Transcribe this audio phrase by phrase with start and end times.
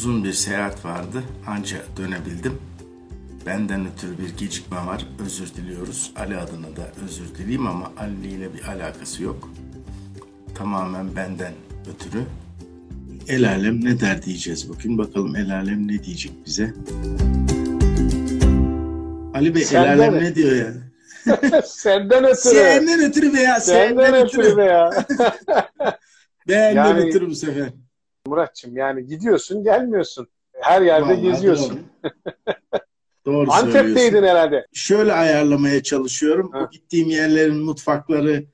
[0.00, 1.22] uzun bir seyahat vardı.
[1.46, 2.58] Anca dönebildim.
[3.46, 5.06] Benden ötürü bir gecikme var.
[5.24, 6.12] Özür diliyoruz.
[6.16, 9.50] Ali adına da özür dileyim ama Ali ile bir alakası yok.
[10.54, 11.52] Tamamen benden
[11.94, 12.22] ötürü.
[13.28, 14.98] El alem ne der diyeceğiz bugün.
[14.98, 16.74] Bakalım el alem ne diyecek bize.
[19.34, 20.20] Ali Bey Senden el alem mi?
[20.24, 20.72] ne diyor ya?
[21.66, 22.54] Senden ötürü.
[22.54, 23.60] Senden ötürü be ya.
[23.60, 24.56] Senden Senden ötürü ötürü.
[24.56, 24.90] be ya.
[26.48, 27.68] Benden Yani- ötürü bu sefer.
[28.34, 30.28] Muratçım yani gidiyorsun gelmiyorsun.
[30.52, 31.80] Her yerde Vallahi geziyorsun.
[33.26, 33.52] Doğru, doğru.
[33.52, 34.66] Antep'teydin herhalde.
[34.72, 36.50] Şöyle ayarlamaya çalışıyorum.
[36.52, 36.68] Ha.
[36.72, 38.44] Gittiğim yerlerin mutfakları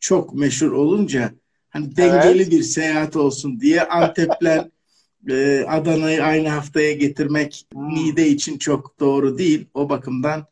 [0.00, 1.32] çok meşhur olunca
[1.68, 2.50] hani dengeli Evet.
[2.50, 4.70] bir seyahat olsun diye Antep'le
[5.28, 7.92] e, Adana'yı aynı haftaya getirmek Hmm.
[7.92, 9.66] mide için çok doğru değil.
[9.74, 10.46] O bakımdan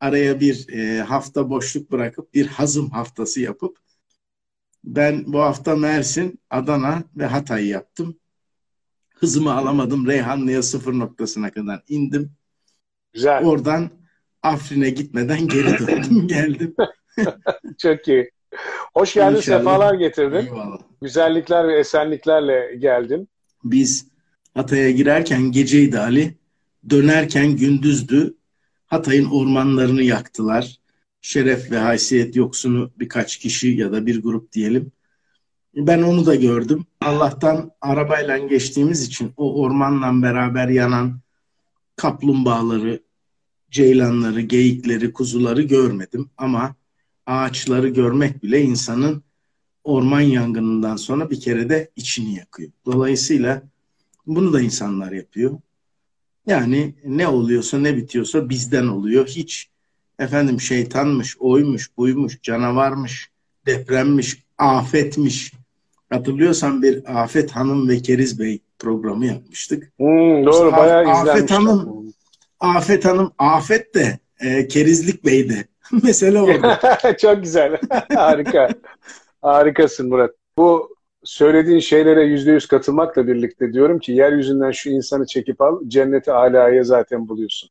[0.00, 3.81] araya bir e, hafta boşluk bırakıp bir hazım haftası yapıp
[4.84, 8.16] ben bu hafta Mersin, Adana ve Hatay yaptım.
[9.14, 10.06] Hızımı alamadım.
[10.06, 12.32] Reyhanlı'ya sıfır noktasına kadar indim.
[13.12, 13.44] Güzel.
[13.44, 13.90] Oradan
[14.42, 16.74] Afrin'e gitmeden geri döndüm geldim.
[17.78, 18.30] Çok iyi.
[18.94, 19.36] Hoş geldin.
[19.36, 19.58] İnşallah.
[19.58, 20.46] Sefalar getirdin.
[20.46, 20.78] Eyvallah.
[21.02, 23.28] Güzellikler ve esenliklerle geldin.
[23.64, 24.06] Biz
[24.54, 26.34] Hatay'a girerken geceydi Ali.
[26.90, 28.34] Dönerken gündüzdü.
[28.86, 30.80] Hatay'ın ormanlarını yaktılar.
[31.22, 34.92] Şeref ve haysiyet yoksunu birkaç kişi ya da bir grup diyelim.
[35.74, 36.86] Ben onu da gördüm.
[37.00, 41.20] Allah'tan arabayla geçtiğimiz için o ormanla beraber yanan
[41.96, 43.02] kaplumbağaları,
[43.70, 46.30] ceylanları, geyikleri, kuzuları görmedim.
[46.36, 46.74] Ama
[47.26, 49.22] ağaçları görmek bile insanın
[49.84, 52.70] orman yangınından sonra bir kere de içini yakıyor.
[52.86, 53.62] Dolayısıyla
[54.26, 55.58] bunu da insanlar yapıyor.
[56.46, 59.26] Yani ne oluyorsa ne bitiyorsa bizden oluyor.
[59.26, 59.71] Hiç
[60.22, 63.30] efendim şeytanmış, oymuş, buymuş, canavarmış,
[63.66, 65.52] depremmiş, afetmiş.
[66.10, 69.92] Hatırlıyorsan bir Afet Hanım ve Keriz Bey programı yapmıştık.
[69.96, 71.50] Hmm, doğru İşte bayağı Afet izlenmiş.
[71.50, 72.14] Hanım.
[72.60, 75.64] Afet Hanım, Afet de e, Kerizlik Bey de.
[76.02, 76.78] Mesele orada.
[77.20, 77.78] Çok güzel.
[78.14, 78.68] Harika.
[79.42, 80.30] Harikasın Murat.
[80.58, 86.32] Bu söylediğin şeylere yüzde yüz katılmakla birlikte diyorum ki yeryüzünden şu insanı çekip al, cenneti
[86.32, 87.70] alaya zaten buluyorsun.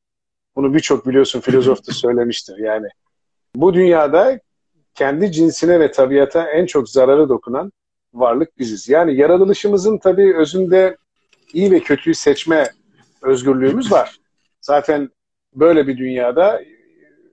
[0.56, 2.88] Bunu birçok biliyorsun filozof da söylemiştir yani.
[3.56, 4.40] Bu dünyada
[4.96, 7.72] kendi cinsine ve tabiata en çok zararı dokunan
[8.14, 8.90] varlık biziz.
[8.90, 10.98] Yani yaratılışımızın tabii özünde
[11.54, 12.70] iyi ve kötüyü seçme
[13.22, 14.18] özgürlüğümüz var.
[14.62, 15.10] Zaten
[15.56, 16.62] böyle bir dünyada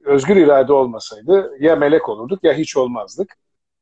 [0.05, 3.37] özgür irade olmasaydı ya melek olurduk ya hiç olmazdık.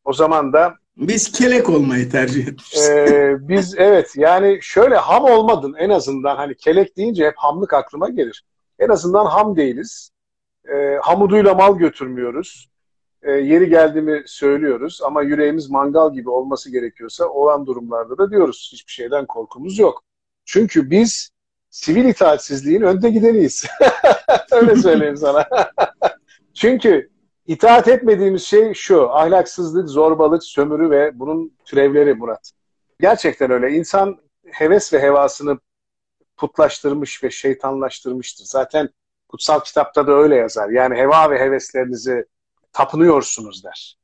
[0.05, 2.89] O zaman da Biz kelek olmayı tercih etmişiz.
[2.89, 8.09] e, biz evet yani şöyle ham olmadın en azından hani kelek deyince hep hamlık aklıma
[8.09, 8.45] gelir.
[8.79, 10.11] En azından ham değiliz.
[10.69, 12.71] E, hamuduyla mal götürmüyoruz.
[13.23, 18.71] E, yeri geldi mi söylüyoruz ama yüreğimiz mangal gibi olması gerekiyorsa olan durumlarda da diyoruz.
[18.73, 20.05] Hiçbir şeyden korkumuz yok.
[20.45, 21.31] Çünkü biz
[21.71, 23.67] sivil itaatsizliğin önde gideniyiz.
[24.53, 25.49] Öyle söyleyeyim sana.
[26.55, 27.11] Çünkü
[27.47, 29.11] itaat etmediğimiz şey şu.
[29.11, 32.51] Ahlaksızlık, zorbalık, sömürü ve bunun türevleri Murat.
[33.01, 33.71] Gerçekten öyle.
[33.71, 34.17] İnsan
[34.53, 35.59] heves ve hevasını
[36.37, 38.45] putlaştırmış ve şeytanlaştırmıştır.
[38.45, 38.89] Zaten
[39.29, 40.69] kutsal kitapta da öyle yazar.
[40.69, 42.27] Yani heva ve heveslerinizi
[42.73, 43.97] tapınıyorsunuz der.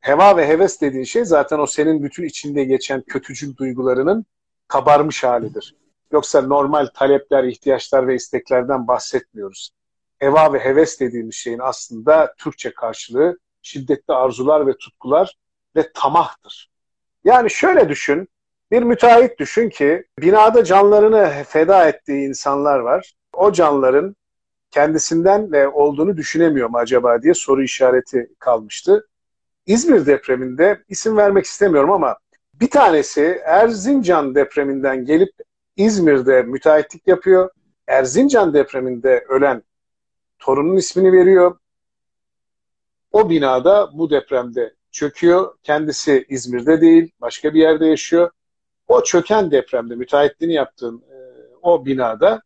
[0.00, 4.26] Heva ve heves dediğin şey zaten o senin bütün içinde geçen kötücül duygularının
[4.68, 5.76] kabarmış halidir.
[6.12, 9.70] Yoksa normal talepler, ihtiyaçlar ve isteklerden bahsetmiyoruz.
[10.18, 15.36] Heva ve heves dediğimiz şeyin aslında Türkçe karşılığı şiddetli arzular ve tutkular
[15.76, 16.70] ve tamahtır.
[17.24, 18.28] Yani şöyle düşün,
[18.72, 23.12] bir müteahhit düşün ki binada canlarını feda ettiği insanlar var.
[23.32, 24.16] O canların
[24.70, 29.08] kendisinden ve olduğunu düşünemiyor mu acaba diye soru işareti kalmıştı.
[29.66, 32.16] İzmir depreminde isim vermek istemiyorum ama
[32.54, 35.30] bir tanesi Erzincan depreminden gelip
[35.76, 37.50] İzmir'de müteahhitlik yapıyor.
[37.86, 39.62] Erzincan depreminde ölen
[40.38, 41.58] torunun ismini veriyor.
[43.12, 45.54] O binada bu depremde çöküyor.
[45.62, 48.30] Kendisi İzmir'de değil, başka bir yerde yaşıyor.
[48.92, 51.16] O çöken depremde müteahhitliğini yaptığın e,
[51.62, 52.42] o binada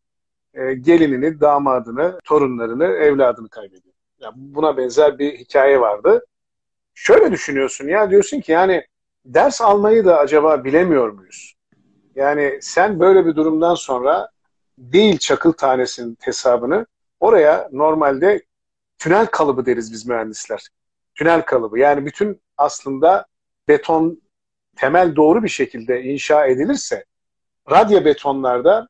[0.54, 3.94] e, gelinini, damadını, torunlarını, evladını kaybediyor.
[4.20, 6.26] Yani buna benzer bir hikaye vardı.
[6.94, 8.86] Şöyle düşünüyorsun ya diyorsun ki yani
[9.24, 11.54] ders almayı da acaba bilemiyor muyuz?
[12.14, 14.28] Yani sen böyle bir durumdan sonra
[14.78, 16.86] değil çakıl tanesinin hesabını
[17.20, 18.42] oraya normalde
[18.98, 20.68] tünel kalıbı deriz biz mühendisler.
[21.14, 21.78] Tünel kalıbı.
[21.78, 23.26] Yani bütün aslında
[23.68, 24.25] beton
[24.76, 27.04] temel doğru bir şekilde inşa edilirse
[27.70, 28.88] radya betonlarda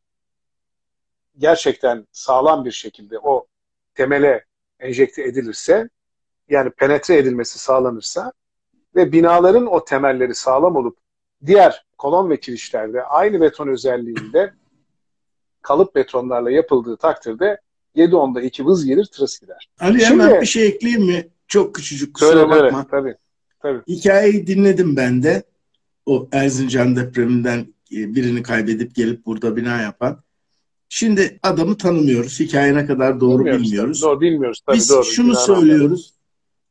[1.38, 3.46] gerçekten sağlam bir şekilde o
[3.94, 4.44] temele
[4.80, 5.88] enjekte edilirse
[6.48, 8.32] yani penetre edilmesi sağlanırsa
[8.96, 10.98] ve binaların o temelleri sağlam olup
[11.46, 14.54] diğer kolon ve kirişlerde aynı beton özelliğinde
[15.62, 17.60] kalıp betonlarla yapıldığı takdirde
[17.96, 19.68] 7-10'da 2 vız gelir tırıs gider.
[19.80, 21.28] Ali Şimdi, hemen bir şey ekleyeyim mi?
[21.48, 22.62] Çok küçücük kusura söyle, bakma.
[22.62, 23.16] Böyle, tabii,
[23.60, 23.94] tabii.
[23.94, 25.42] Hikayeyi dinledim ben de.
[26.06, 27.58] O Erzincan depreminden
[27.93, 30.23] e, birini kaybedip gelip burada bina yapan.
[30.88, 32.41] Şimdi adamı tanımıyoruz.
[32.41, 33.64] Hikaye ne kadar doğru bilmiyoruz.
[33.67, 34.00] bilmiyoruz.
[34.00, 34.61] Tabii, doğru bilmiyoruz.
[34.67, 36.12] Tabii, Biz doğru, şunu söylüyoruz.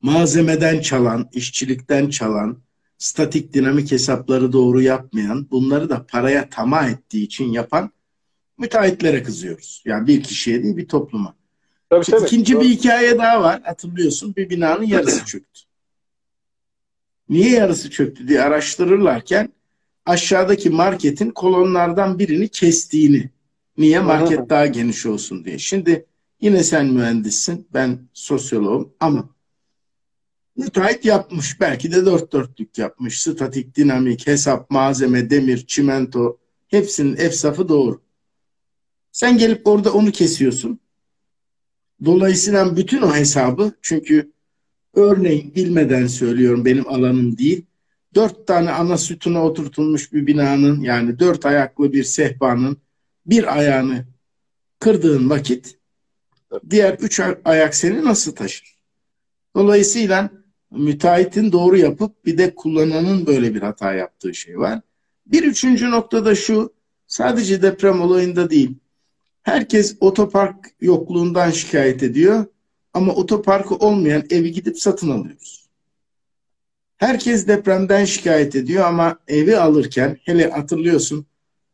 [0.01, 2.57] Malzemeden çalan, işçilikten çalan,
[2.97, 7.91] statik dinamik hesapları doğru yapmayan, bunları da paraya tamah ettiği için yapan
[8.57, 9.83] müteahhitlere kızıyoruz.
[9.85, 11.35] Yani bir kişiye değil bir topluma.
[11.89, 12.63] Tabii, tabii, İkinci doğru.
[12.63, 13.61] bir hikaye daha var.
[13.63, 15.61] Hatırlıyorsun bir binanın yarısı çöktü.
[17.29, 19.53] Niye yarısı çöktü diye araştırırlarken
[20.05, 23.29] aşağıdaki marketin kolonlardan birini kestiğini.
[23.77, 23.99] Niye?
[23.99, 25.57] Market daha geniş olsun diye.
[25.57, 26.05] Şimdi
[26.41, 29.29] yine sen mühendissin, ben sosyoloğum ama
[30.57, 31.61] müteahhit yapmış.
[31.61, 33.21] Belki de dört dörtlük yapmış.
[33.21, 36.37] Statik, dinamik, hesap, malzeme, demir, çimento
[36.67, 38.01] hepsinin efsafı doğru.
[39.11, 40.79] Sen gelip orada onu kesiyorsun.
[42.05, 44.31] Dolayısıyla bütün o hesabı çünkü
[44.95, 47.65] örneğin bilmeden söylüyorum benim alanım değil.
[48.15, 52.77] Dört tane ana sütuna oturtulmuş bir binanın yani dört ayaklı bir sehpanın
[53.25, 54.05] bir ayağını
[54.79, 55.77] kırdığın vakit
[56.69, 58.77] diğer üç ayak seni nasıl taşır?
[59.55, 60.29] Dolayısıyla
[60.71, 64.81] müteahhitin doğru yapıp bir de kullananın böyle bir hata yaptığı şey var.
[65.25, 66.73] Bir üçüncü noktada şu
[67.07, 68.75] sadece deprem olayında değil
[69.45, 72.45] Herkes otopark yokluğundan şikayet ediyor
[72.95, 75.65] ama otoparkı olmayan evi gidip satın alıyoruz.
[76.97, 81.25] Herkes depremden şikayet ediyor ama evi alırken hele hatırlıyorsun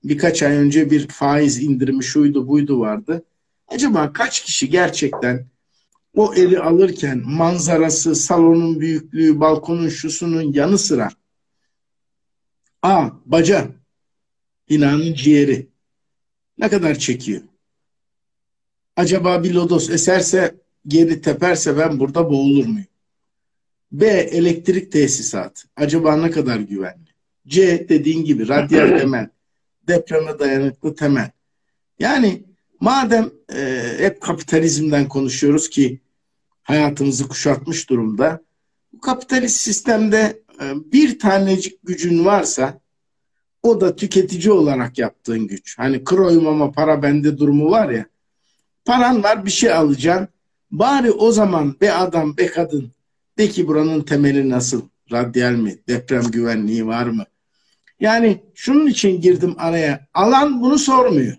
[0.03, 3.23] birkaç ay önce bir faiz indirimi şuydu buydu vardı.
[3.67, 5.47] Acaba kaç kişi gerçekten
[6.15, 11.09] o evi alırken manzarası, salonun büyüklüğü, balkonun şusunun yanı sıra
[12.81, 13.09] A.
[13.25, 13.67] Baca,
[14.69, 15.69] binanın ciğeri
[16.57, 17.41] ne kadar çekiyor?
[18.95, 22.87] Acaba bir lodos eserse geri teperse ben burada boğulur muyum?
[23.91, 24.07] B.
[24.07, 25.67] Elektrik tesisatı.
[25.75, 27.11] Acaba ne kadar güvenli?
[27.47, 27.89] C.
[27.89, 29.29] Dediğin gibi radyal temel.
[29.87, 31.31] Depreme dayanıklı temel.
[31.99, 32.43] Yani
[32.79, 35.99] madem e, hep kapitalizmden konuşuyoruz ki
[36.63, 38.41] hayatımızı kuşatmış durumda.
[38.93, 42.81] Bu kapitalist sistemde e, bir tanecik gücün varsa
[43.63, 45.77] o da tüketici olarak yaptığın güç.
[45.79, 48.05] Hani kroyum ama para bende durumu var ya.
[48.85, 50.27] Paran var bir şey alacaksın.
[50.71, 52.91] Bari o zaman be adam be kadın
[53.37, 54.81] de ki buranın temeli nasıl?
[55.11, 55.77] Radyal mi?
[55.87, 57.23] Deprem güvenliği var mı?
[57.99, 60.07] Yani şunun için girdim araya.
[60.13, 61.37] Alan bunu sormuyor.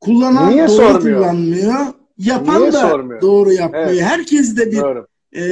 [0.00, 1.20] Kullanan Niye doğru sormuyor?
[1.22, 1.86] kullanmıyor.
[2.18, 3.20] Yapan Niye da sormuyor?
[3.20, 3.86] doğru yapmıyor.
[3.88, 4.02] Evet.
[4.02, 5.06] Herkes de bir doğru.
[5.36, 5.42] e,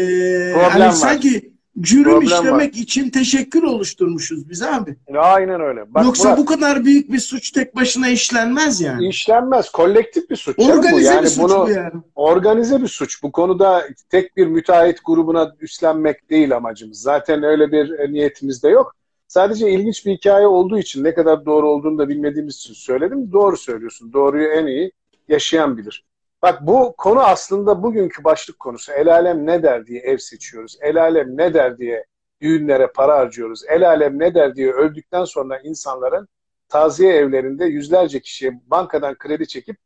[0.70, 0.90] hani var.
[0.90, 2.80] sanki cürüm Problem işlemek var.
[2.80, 4.96] için teşekkür oluşturmuşuz biz abi.
[5.16, 5.94] Aynen öyle.
[5.94, 9.08] Bak, Yoksa Murat, bu kadar büyük bir suç tek başına işlenmez yani.
[9.08, 9.70] İşlenmez.
[9.70, 10.58] Kolektif bir suç.
[10.58, 11.92] Organize yani bir suç bunu, bu yani.
[12.14, 13.22] Organize bir suç.
[13.22, 17.00] Bu konuda tek bir müteahhit grubuna üstlenmek değil amacımız.
[17.00, 18.94] Zaten öyle bir niyetimiz de yok.
[19.28, 23.32] Sadece ilginç bir hikaye olduğu için ne kadar doğru olduğunu da bilmediğimiz için söyledim.
[23.32, 24.12] Doğru söylüyorsun.
[24.12, 24.92] Doğruyu en iyi
[25.28, 26.04] yaşayan bilir.
[26.43, 28.93] Bak bu konu aslında bugünkü başlık konusu.
[28.93, 30.76] El alem ne der diye ev seçiyoruz.
[30.81, 32.05] El alem ne der diye
[32.40, 33.62] düğünlere para harcıyoruz.
[33.69, 36.29] El alem ne der diye öldükten sonra insanların
[36.69, 39.76] taziye evlerinde yüzlerce kişiye bankadan kredi çekip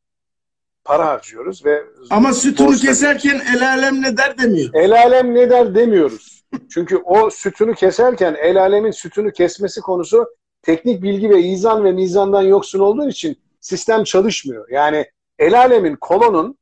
[0.85, 4.71] para harcıyoruz ve ama sütunu keserken el alem ne der demiyor.
[4.75, 6.43] El alem ne der demiyoruz.
[6.71, 10.27] Çünkü o sütünü keserken el alemin sütünü kesmesi konusu
[10.63, 14.69] teknik bilgi ve izan ve mizandan yoksun olduğu için sistem çalışmıyor.
[14.71, 15.07] Yani
[15.43, 16.59] el alemin kolonun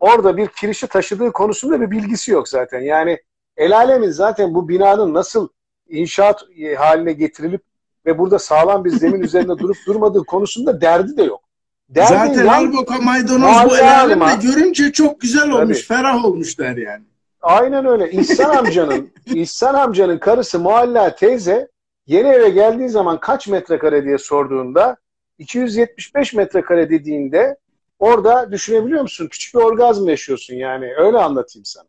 [0.00, 2.80] orada bir kirişi taşıdığı konusunda bir bilgisi yok zaten.
[2.80, 3.18] Yani
[3.56, 5.48] el alemin zaten bu binanın nasıl
[5.88, 7.62] inşaat e, haline getirilip
[8.06, 11.40] ve burada sağlam bir zemin üzerinde durup durmadığı konusunda derdi de yok.
[11.88, 15.98] Derdi zaten Alboka maydanoz bu el alemle görünce çok güzel olmuş, Tabii.
[15.98, 17.04] ferah olmuş der yani.
[17.42, 18.10] Aynen öyle.
[18.10, 21.68] İhsan amcanın İhsan amcanın karısı Mualla teyze
[22.06, 24.96] yeni eve geldiği zaman kaç metrekare diye sorduğunda
[25.38, 27.56] 275 metrekare dediğinde
[27.98, 29.28] Orada düşünebiliyor musun?
[29.30, 30.94] Küçük bir orgazm yaşıyorsun yani.
[30.96, 31.86] Öyle anlatayım sana.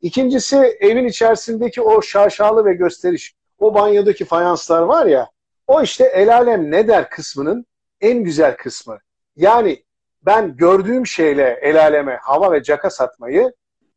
[0.00, 3.34] İkincisi evin içerisindeki o şaşalı ve gösteriş.
[3.58, 5.30] O banyodaki fayanslar var ya.
[5.66, 7.66] O işte el alem ne der kısmının
[8.00, 8.98] en güzel kısmı.
[9.36, 9.84] Yani
[10.22, 13.52] ben gördüğüm şeyle el aleme hava ve caka satmayı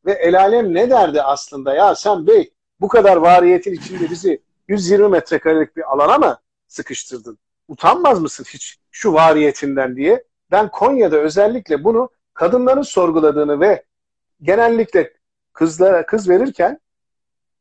[0.06, 5.08] ve el alem ne derdi aslında ya sen bey bu kadar variyetin içinde bizi 120
[5.08, 7.40] metrekarelik bir alana mı sıkıştırdın?
[7.68, 13.84] Utanmaz mısın hiç şu variyetinden diye ben Konya'da özellikle bunu kadınların sorguladığını ve
[14.42, 15.14] genellikle
[15.54, 16.80] kızlara kız verirken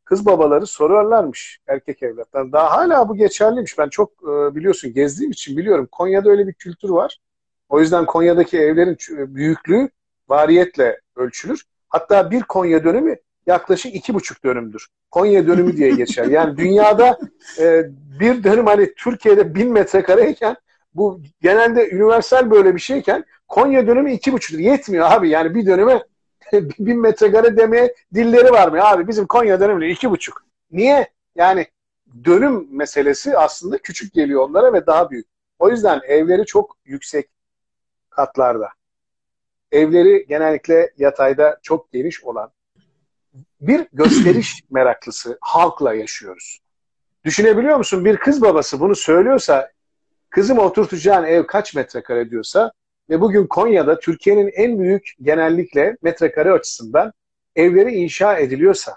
[0.05, 2.53] kız babaları soruyorlarmış erkek evlatlar.
[2.53, 3.79] Daha hala bu geçerliymiş.
[3.79, 5.89] Ben çok e, biliyorsun gezdiğim için biliyorum.
[5.93, 7.21] Konya'da öyle bir kültür var.
[7.69, 8.97] O yüzden Konya'daki evlerin
[9.35, 9.89] büyüklüğü
[10.29, 11.65] variyetle ölçülür.
[11.89, 13.17] Hatta bir Konya dönümü
[13.47, 14.87] yaklaşık iki buçuk dönümdür.
[15.11, 16.25] Konya dönümü diye geçer.
[16.25, 17.19] Yani dünyada
[17.59, 17.85] e,
[18.21, 20.57] bir dönüm hani Türkiye'de bin metrekareyken
[20.95, 24.59] bu genelde üniversal böyle bir şeyken Konya dönümü iki buçuktur.
[24.59, 26.03] Yetmiyor abi yani bir dönüme
[26.53, 28.85] bin metrekare demeye dilleri var mı?
[28.85, 30.45] Abi bizim Konya dönümü iki buçuk.
[30.71, 31.09] Niye?
[31.35, 31.67] Yani
[32.25, 35.27] dönüm meselesi aslında küçük geliyor onlara ve daha büyük.
[35.59, 37.29] O yüzden evleri çok yüksek
[38.11, 38.69] katlarda.
[39.73, 42.51] Evleri genellikle yatayda çok geniş olan
[43.61, 46.59] bir gösteriş meraklısı halkla yaşıyoruz.
[47.25, 48.05] Düşünebiliyor musun?
[48.05, 49.71] Bir kız babası bunu söylüyorsa
[50.31, 52.73] kızım oturtacağın ev kaç metrekare diyorsa
[53.11, 57.13] ve bugün Konya'da Türkiye'nin en büyük genellikle metrekare açısından
[57.57, 58.97] evleri inşa ediliyorsa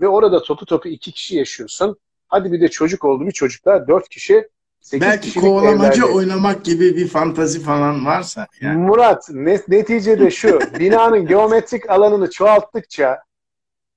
[0.00, 1.96] ve orada topu topu iki kişi yaşıyorsun.
[2.28, 4.48] Hadi bir de çocuk oldu bir çocuklar dört kişi
[4.92, 6.14] Belki kovalamacı evlerde.
[6.16, 8.46] oynamak gibi bir fantazi falan varsa.
[8.60, 8.78] Yani.
[8.78, 13.18] Murat net, neticede şu binanın geometrik alanını çoğalttıkça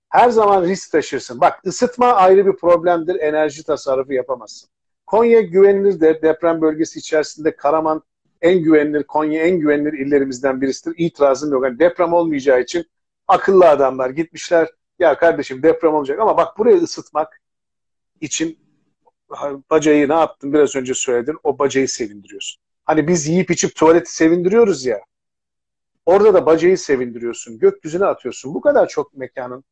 [0.09, 1.41] her zaman risk taşırsın.
[1.41, 3.15] Bak ısıtma ayrı bir problemdir.
[3.15, 4.69] Enerji tasarrufu yapamazsın.
[5.11, 8.03] Konya güvenilir de deprem bölgesi içerisinde Karaman
[8.41, 10.95] en güvenilir, Konya en güvenilir illerimizden birisidir.
[10.97, 11.63] İtirazım yok.
[11.63, 12.85] Yani deprem olmayacağı için
[13.27, 14.69] akıllı adamlar gitmişler.
[14.99, 17.41] Ya kardeşim deprem olacak ama bak burayı ısıtmak
[18.21, 18.59] için
[19.69, 21.37] bacayı ne yaptın biraz önce söyledin.
[21.43, 22.61] O bacayı sevindiriyorsun.
[22.85, 25.01] Hani biz yiyip içip tuvaleti sevindiriyoruz ya.
[26.05, 27.59] Orada da bacayı sevindiriyorsun.
[27.59, 28.53] Gökyüzüne atıyorsun.
[28.53, 29.63] Bu kadar çok mekanın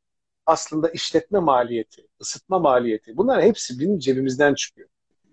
[0.46, 3.18] aslında işletme maliyeti, ısıtma maliyeti.
[3.18, 4.90] Bunlar hepsi bizim cebimizden çıkıyor.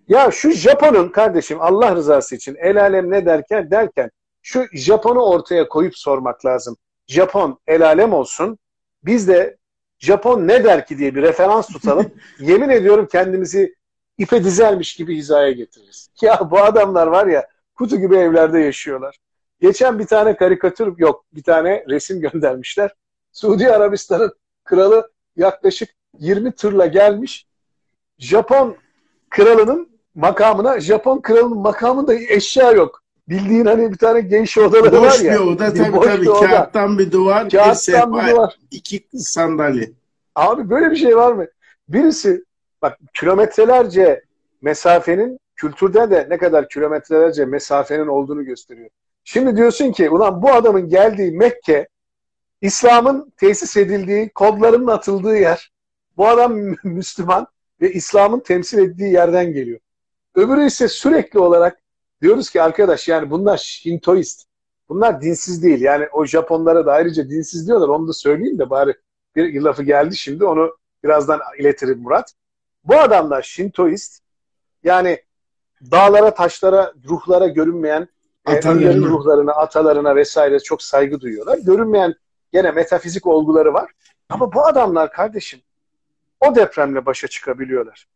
[0.09, 4.11] Ya şu Japon'un kardeşim Allah rızası için el alem ne derken derken
[4.43, 6.77] şu Japon'u ortaya koyup sormak lazım.
[7.07, 8.59] Japon el alem olsun.
[9.05, 9.57] Biz de
[9.99, 12.13] Japon ne der ki diye bir referans tutalım.
[12.41, 13.75] Yemin ediyorum kendimizi
[14.19, 16.09] ipe dizermiş gibi hizaya getiririz.
[16.23, 19.19] Ya bu adamlar var ya kutu gibi evlerde yaşıyorlar.
[19.61, 22.95] Geçen bir tane karikatür yok bir tane resim göndermişler.
[23.33, 24.35] Suudi Arabistan'ın
[24.65, 27.47] kralı yaklaşık 20 tırla gelmiş.
[28.19, 28.77] Japon
[29.31, 33.03] kralının makamına Japon kralının makamında eşya yok.
[33.29, 35.33] Bildiğin hani bir tane genç odaları boş var ya.
[35.33, 36.31] Boş bir oda tabii boş tabii.
[36.31, 36.47] Oda.
[36.47, 38.59] Kağıttan bir duvar, Kağıttan bir sehpa, bir duvar.
[38.71, 39.91] iki sandalye.
[40.35, 41.47] Abi böyle bir şey var mı?
[41.89, 42.45] Birisi
[42.83, 44.23] bak kilometrelerce
[44.63, 48.91] mesafenin kültürde de ne kadar kilometrelerce mesafenin olduğunu gösteriyor.
[49.25, 51.89] Şimdi diyorsun ki ulan bu adamın geldiği Mekke
[52.61, 55.73] İslam'ın tesis edildiği, kodların atıldığı yer.
[56.17, 56.55] Bu adam
[56.85, 57.47] Müslüman
[57.81, 59.81] ve İslam'ın temsil ettiği yerden geliyor.
[60.37, 61.79] Öbürü ise sürekli olarak
[62.23, 64.47] diyoruz ki arkadaş yani bunlar Şintoist.
[64.89, 65.81] Bunlar dinsiz değil.
[65.81, 67.89] Yani o Japonlara da ayrıca dinsiz diyorlar.
[67.89, 68.95] Onu da söyleyeyim de bari
[69.37, 70.45] bir lafı geldi şimdi.
[70.45, 72.33] Onu birazdan iletirim Murat.
[72.85, 74.21] Bu adamlar Şintoist.
[74.85, 75.23] Yani
[75.91, 78.09] dağlara, taşlara, ruhlara görünmeyen
[78.45, 79.07] atalarına.
[79.07, 81.59] ruhlarına, atalarına vesaire çok saygı duyuyorlar.
[81.59, 82.15] Görünmeyen
[82.53, 83.91] gene metafizik olguları var.
[84.29, 85.61] Ama bu adamlar kardeşim
[86.41, 88.07] o depremle başa çıkabiliyorlar.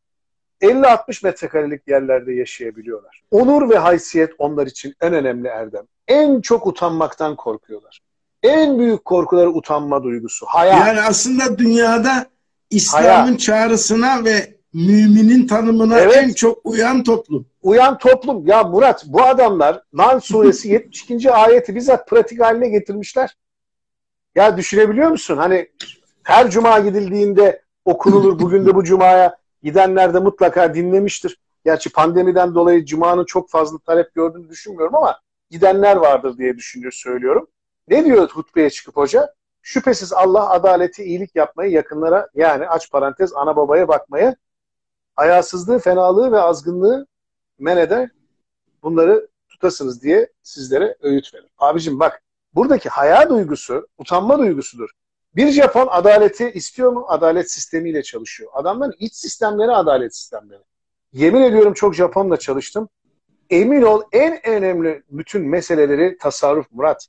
[0.62, 3.22] 50-60 metrekarelik yerlerde yaşayabiliyorlar.
[3.30, 5.84] Onur ve haysiyet onlar için en önemli erdem.
[6.08, 8.00] En çok utanmaktan korkuyorlar.
[8.42, 10.46] En büyük korkuları utanma duygusu.
[10.46, 10.76] Haya.
[10.76, 12.26] Yani aslında dünyada
[12.70, 16.16] İslam'ın çağrısına ve müminin tanımına evet.
[16.16, 17.46] en çok uyan toplum.
[17.62, 18.46] Uyan toplum.
[18.46, 21.30] Ya Murat bu adamlar Nan suresi 72.
[21.30, 23.36] ayeti bizzat pratik haline getirmişler.
[24.34, 25.36] Ya düşünebiliyor musun?
[25.36, 25.68] Hani
[26.22, 28.38] her cuma gidildiğinde okunulur.
[28.38, 31.40] Bugün de bu cumaya gidenler de mutlaka dinlemiştir.
[31.64, 37.48] Gerçi pandemiden dolayı cumanın çok fazla talep gördüğünü düşünmüyorum ama gidenler vardır diye düşünüyor söylüyorum.
[37.88, 39.34] Ne diyor hutbeye çıkıp hoca?
[39.62, 44.36] Şüphesiz Allah adaleti, iyilik yapmayı yakınlara yani aç parantez ana babaya bakmayı
[45.16, 47.06] hayasızlığı, fenalığı ve azgınlığı
[47.58, 48.10] men eder.
[48.82, 51.50] Bunları tutasınız diye sizlere öğüt verir.
[51.58, 52.22] Abicim bak
[52.54, 54.90] buradaki haya duygusu, utanma duygusudur.
[55.36, 57.04] Bir Japon adaleti istiyor mu?
[57.08, 58.50] Adalet sistemiyle çalışıyor.
[58.54, 60.62] Adamların iç sistemleri adalet sistemleri.
[61.12, 62.88] Yemin ediyorum çok Japonla çalıştım.
[63.50, 67.06] Emin ol en önemli bütün meseleleri tasarruf Murat.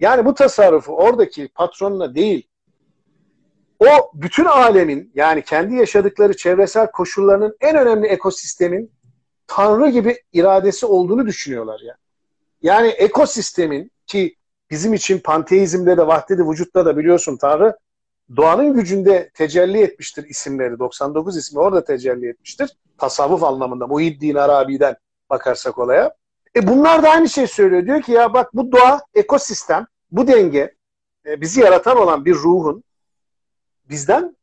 [0.00, 2.48] Yani bu tasarrufu oradaki patronla değil,
[3.78, 8.90] o bütün alemin yani kendi yaşadıkları çevresel koşullarının en önemli ekosistemin
[9.46, 11.96] Tanrı gibi iradesi olduğunu düşünüyorlar ya.
[12.62, 14.36] Yani ekosistemin ki
[14.70, 17.76] bizim için panteizmde de vahdedi vücutta da biliyorsun Tanrı
[18.36, 20.78] doğanın gücünde tecelli etmiştir isimleri.
[20.78, 22.76] 99 ismi orada tecelli etmiştir.
[22.98, 24.96] Tasavvuf anlamında Muhiddin Arabi'den
[25.30, 26.14] bakarsak olaya.
[26.56, 27.86] E bunlar da aynı şey söylüyor.
[27.86, 30.74] Diyor ki ya bak bu doğa, ekosistem, bu denge
[31.26, 32.84] e, bizi yaratan olan bir ruhun
[33.88, 34.36] bizden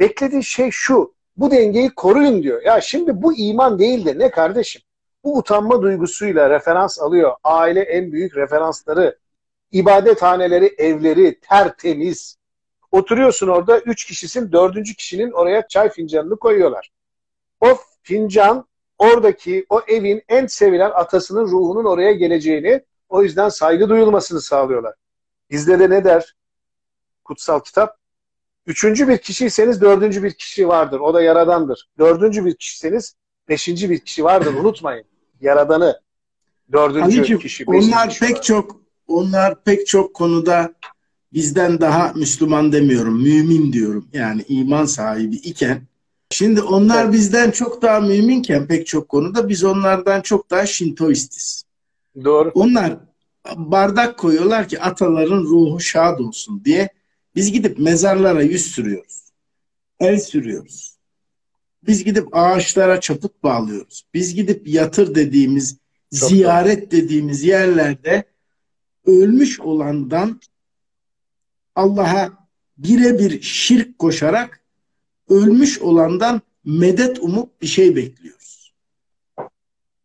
[0.00, 1.14] beklediği şey şu.
[1.36, 2.62] Bu dengeyi koruyun diyor.
[2.62, 4.82] Ya şimdi bu iman değil de ne kardeşim?
[5.24, 7.32] bu utanma duygusuyla referans alıyor.
[7.44, 9.18] Aile en büyük referansları,
[9.72, 12.38] ibadethaneleri, evleri tertemiz.
[12.92, 16.90] Oturuyorsun orada, üç kişisin, dördüncü kişinin oraya çay fincanını koyuyorlar.
[17.60, 24.40] O fincan oradaki o evin en sevilen atasının ruhunun oraya geleceğini, o yüzden saygı duyulmasını
[24.40, 24.94] sağlıyorlar.
[25.50, 26.34] Bizde de ne der
[27.24, 27.98] kutsal kitap?
[28.66, 31.00] Üçüncü bir kişiyseniz dördüncü bir kişi vardır.
[31.00, 31.88] O da yaradandır.
[31.98, 33.16] Dördüncü bir kişiseniz
[33.48, 34.54] beşinci bir kişi vardır.
[34.54, 35.04] Unutmayın.
[35.40, 36.00] Yaradanı.
[36.72, 37.64] Dördüncü Anneciğim, kişi.
[37.66, 38.42] Onlar pek var.
[38.42, 40.74] çok onlar pek çok konuda
[41.32, 43.22] bizden daha Müslüman demiyorum.
[43.22, 44.08] Mümin diyorum.
[44.12, 45.88] Yani iman sahibi iken
[46.30, 47.14] Şimdi onlar evet.
[47.14, 51.64] bizden çok daha müminken pek çok konuda biz onlardan çok daha Şintoistiz.
[52.24, 52.50] Doğru.
[52.54, 52.96] Onlar
[53.56, 56.88] bardak koyuyorlar ki ataların ruhu şad olsun diye.
[57.34, 59.24] Biz gidip mezarlara yüz sürüyoruz.
[60.00, 60.98] El sürüyoruz.
[61.86, 64.04] Biz gidip ağaçlara çaput bağlıyoruz.
[64.14, 65.76] Biz gidip yatır dediğimiz,
[66.20, 66.90] Çok ziyaret doğru.
[66.90, 68.24] dediğimiz yerlerde
[69.08, 70.40] ölmüş olandan
[71.74, 72.30] Allah'a
[72.78, 74.64] birebir şirk koşarak
[75.28, 78.74] ölmüş olandan medet umup bir şey bekliyoruz.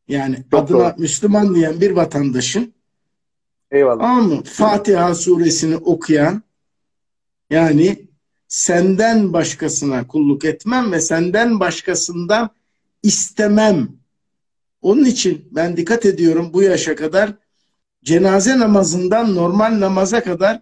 [0.08, 0.94] Yani Çok adına doğru.
[0.98, 2.74] Müslüman diyen bir vatandaşın
[3.72, 4.10] Eyvallah.
[4.10, 6.42] Ama Fatiha suresini okuyan
[7.50, 8.08] yani
[8.48, 12.50] senden başkasına kulluk etmem ve senden başkasından
[13.04, 13.90] istemem.
[14.82, 17.34] Onun için ben dikkat ediyorum bu yaşa kadar
[18.04, 20.62] cenaze namazından normal namaza kadar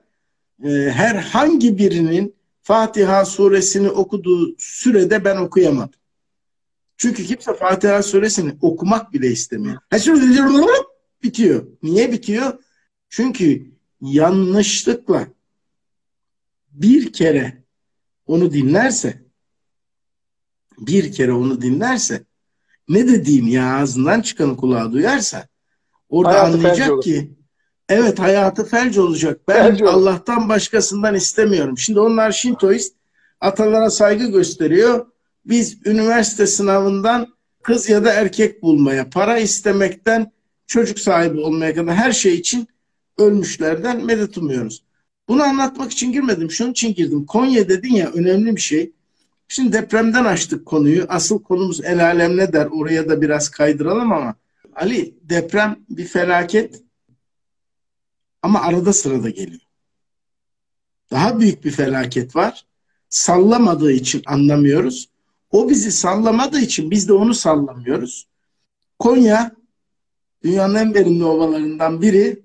[0.64, 6.00] e, herhangi birinin Fatiha suresini okuduğu sürede ben okuyamadım.
[6.98, 9.78] Çünkü kimse Fatiha suresini okumak bile istemiyor.
[11.24, 11.68] Bitiyor.
[11.84, 12.64] Niye bitiyor?
[13.10, 13.72] Çünkü
[14.02, 15.28] yanlışlıkla
[16.72, 17.64] bir kere
[18.26, 19.22] onu dinlerse
[20.78, 22.24] bir kere onu dinlerse
[22.90, 25.48] ne dediğini ya ağzından çıkanı kulağa duyarsa
[26.12, 27.32] orada hayatı anlayacak ki
[27.90, 29.42] evet hayatı felç olacak.
[29.48, 31.78] Ben felç Allah'tan başkasından istemiyorum.
[31.78, 32.96] Şimdi onlar Şintoist
[33.42, 35.06] atalara saygı gösteriyor.
[35.46, 37.28] Biz üniversite sınavından
[37.64, 40.32] kız ya da erkek bulmaya, para istemekten
[40.68, 42.68] çocuk sahibi olmaya kadar her şey için
[43.18, 44.84] ölmüşlerden medet umuyoruz.
[45.30, 46.52] Bunu anlatmak için girmedim.
[46.52, 47.26] Şunun için girdim.
[47.26, 48.92] Konya dedin ya önemli bir şey.
[49.48, 51.06] Şimdi depremden açtık konuyu.
[51.10, 52.66] Asıl konumuz el alem ne der?
[52.66, 54.36] Oraya da biraz kaydıralım ama.
[54.76, 56.84] Ali deprem bir felaket
[58.42, 59.62] ama arada sırada geliyor.
[61.12, 62.66] Daha büyük bir felaket var.
[63.10, 65.10] Sallamadığı için anlamıyoruz.
[65.52, 68.28] O bizi sallamadığı için biz de onu sallamıyoruz.
[69.00, 69.52] Konya
[70.44, 72.42] dünyanın en verimli ovalarından biri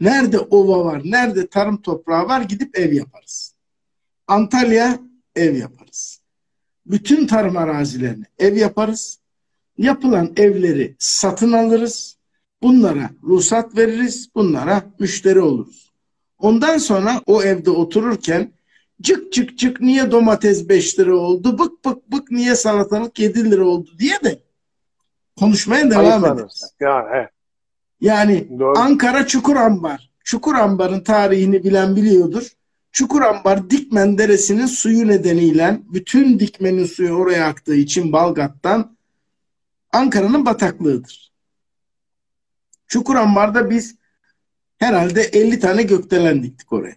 [0.00, 3.54] Nerede ova var, nerede tarım toprağı var gidip ev yaparız.
[4.26, 5.00] Antalya
[5.36, 6.20] ev yaparız.
[6.86, 9.18] Bütün tarım arazilerini ev yaparız.
[9.78, 12.16] Yapılan evleri satın alırız.
[12.62, 14.28] Bunlara ruhsat veririz.
[14.34, 15.92] Bunlara müşteri oluruz.
[16.38, 18.52] Ondan sonra o evde otururken
[19.02, 23.64] cık cık cık niye domates 5 lira oldu, bık bık bık niye salatalık 7 lira
[23.64, 24.38] oldu diye de
[25.38, 26.74] konuşmaya devam ederiz.
[26.80, 27.30] Yani, evet.
[28.00, 28.78] Yani Doğru.
[28.78, 30.10] Ankara Çukurambar.
[30.24, 32.48] Çukurambar'ın tarihini bilen biliyordur.
[32.92, 38.93] Çukurambar Dikmen Deresi'nin suyu nedeniyle bütün Dikmen'in suyu oraya aktığı için Balgat'tan
[39.94, 41.32] Ankara'nın bataklığıdır.
[42.86, 43.96] Çukurambar'da biz
[44.78, 46.96] herhalde 50 tane gökdelen diktik oraya.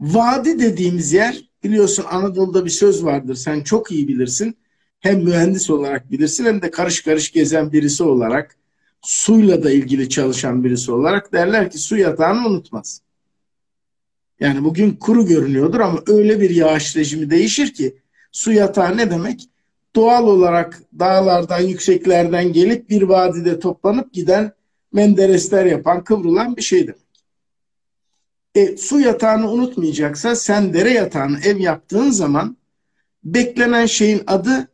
[0.00, 3.34] Vadi dediğimiz yer biliyorsun Anadolu'da bir söz vardır.
[3.34, 4.56] Sen çok iyi bilirsin.
[5.00, 8.56] Hem mühendis olarak bilirsin hem de karış karış gezen birisi olarak
[9.02, 13.02] suyla da ilgili çalışan birisi olarak derler ki su yatağını unutmaz.
[14.40, 17.98] Yani bugün kuru görünüyordur ama öyle bir yağış rejimi değişir ki
[18.32, 19.48] su yatağı ne demek?
[19.94, 24.52] Doğal olarak dağlardan, yükseklerden gelip bir vadide toplanıp giden
[24.92, 27.04] menderesler yapan, kıvrılan bir şey demek.
[28.54, 32.56] E, su yatağını unutmayacaksa sen dere yatağını ev yaptığın zaman
[33.24, 34.68] beklenen şeyin adı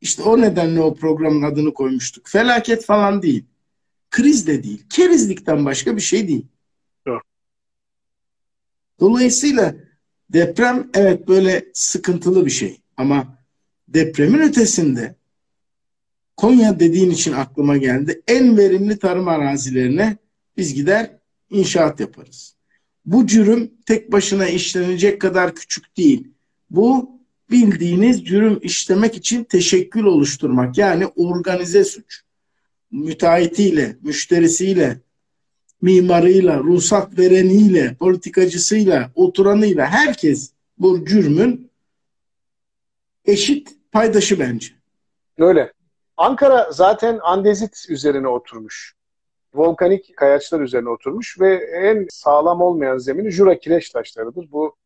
[0.00, 2.28] işte o nedenle o programın adını koymuştuk.
[2.28, 3.44] Felaket falan değil.
[4.10, 4.84] Kriz de değil.
[4.90, 6.46] Kerizlikten başka bir şey değil.
[9.00, 9.74] Dolayısıyla
[10.30, 12.80] deprem evet böyle sıkıntılı bir şey.
[12.96, 13.37] Ama
[13.88, 15.18] depremin ötesinde
[16.38, 18.22] Konya dediğin için aklıma geldi.
[18.28, 20.16] En verimli tarım arazilerine
[20.56, 21.10] biz gider
[21.50, 22.54] inşaat yaparız.
[23.04, 26.28] Bu cürüm tek başına işlenecek kadar küçük değil.
[26.70, 27.10] Bu
[27.50, 32.22] bildiğiniz cürüm işlemek için teşekkül oluşturmak yani organize suç.
[32.90, 35.00] Müteahhitiyle, müşterisiyle,
[35.82, 41.70] mimarıyla, ruhsat vereniyle, politikacısıyla, oturanıyla herkes bu cürmün
[43.24, 44.66] eşit paydaşı bence.
[45.38, 45.72] Öyle.
[46.16, 48.94] Ankara zaten andezit üzerine oturmuş.
[49.54, 54.52] Volkanik kayaçlar üzerine oturmuş ve en sağlam olmayan zemini Jura kireç taşlarıdır.
[54.52, 54.76] Bu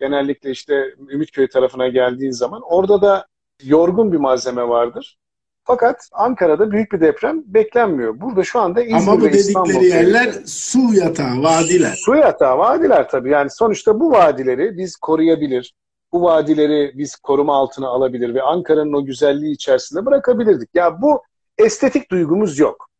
[0.00, 3.26] genellikle işte Ümitköy tarafına geldiğin zaman orada da
[3.62, 5.18] yorgun bir malzeme vardır.
[5.64, 8.20] Fakat Ankara'da büyük bir deprem beklenmiyor.
[8.20, 11.94] Burada şu anda İzmir Ama bu ve İstanbul dedikleri yerler su yatağı, vadiler.
[11.96, 13.30] Su yatağı, vadiler tabii.
[13.30, 15.74] Yani sonuçta bu vadileri biz koruyabilir,
[16.12, 20.68] bu vadileri biz koruma altına alabilir ve Ankara'nın o güzelliği içerisinde bırakabilirdik.
[20.74, 21.22] Ya bu
[21.58, 22.90] estetik duygumuz yok.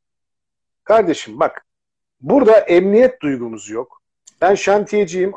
[0.85, 1.66] Kardeşim bak,
[2.20, 4.03] burada emniyet duygumuz yok.
[4.40, 5.33] Ben şantiyeciyim.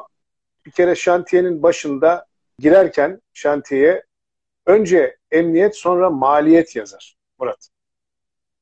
[0.65, 2.25] Bir kere şantiyenin başında
[2.59, 4.03] girerken şantiyeye
[4.65, 7.69] önce emniyet sonra maliyet yazar Murat.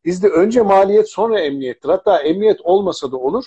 [0.05, 1.89] Bizde önce maliyet sonra emniyettir.
[1.89, 3.45] Hatta emniyet olmasa da olur.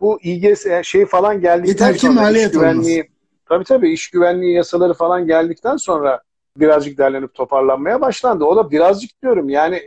[0.00, 3.15] Bu İGS şey falan geldikten Yeter ki maliyet güvenliği olmasın.
[3.48, 6.22] Tabii tabii iş güvenliği yasaları falan geldikten sonra
[6.56, 8.44] birazcık derlenip toparlanmaya başlandı.
[8.44, 9.82] O da birazcık diyorum yani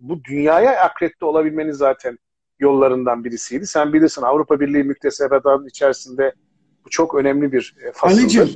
[0.00, 2.18] bu dünyaya akredite olabilmenin zaten
[2.58, 3.66] yollarından birisiydi.
[3.66, 6.32] Sen bilirsin Avrupa Birliği müktesebatının içerisinde
[6.84, 8.22] bu çok önemli bir e, fasıldır.
[8.22, 8.48] Ali'cim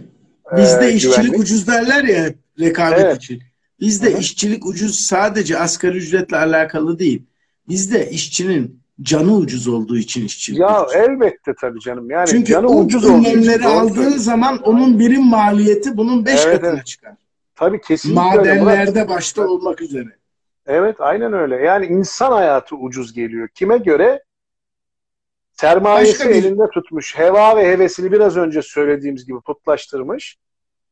[0.56, 1.38] bizde Ee, işçilik güvenlik.
[1.38, 2.28] ucuz derler ya
[2.60, 3.16] rekabet Evet.
[3.16, 3.42] için.
[3.80, 4.18] Bizde Hı hı.
[4.20, 7.22] işçilik ucuz sadece asgari ücretle alakalı değil.
[7.68, 10.94] Bizde işçinin canı ucuz olduğu için işçilik Ya ucuz.
[10.96, 12.10] elbette tabii canım.
[12.10, 16.70] Yani Çünkü canı o ucuz Doğru aldığın zaman onun birim maliyeti bunun beş Evet, katına
[16.76, 16.86] evet.
[16.86, 17.12] çıkar.
[17.56, 18.60] Tabii kesinlikle öyle.
[18.60, 20.08] Madenlerde başta olmak üzere.
[20.66, 21.56] Evet aynen öyle.
[21.56, 23.48] Yani insan hayatı ucuz geliyor.
[23.48, 24.22] Kime göre?
[25.52, 27.18] Sermayesi Başka bir- elinde tutmuş.
[27.18, 30.36] Heva ve hevesini biraz önce söylediğimiz gibi putlaştırmış.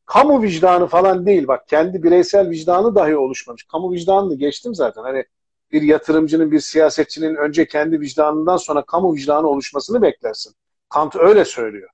[0.05, 1.47] Kamu vicdanı falan değil.
[1.47, 3.63] Bak kendi bireysel vicdanı dahi oluşmamış.
[3.63, 5.01] Kamu vicdanını geçtim zaten.
[5.01, 5.25] Hani
[5.71, 10.53] bir yatırımcının, bir siyasetçinin önce kendi vicdanından sonra kamu vicdanı oluşmasını beklersin.
[10.89, 11.89] Kant öyle söylüyor.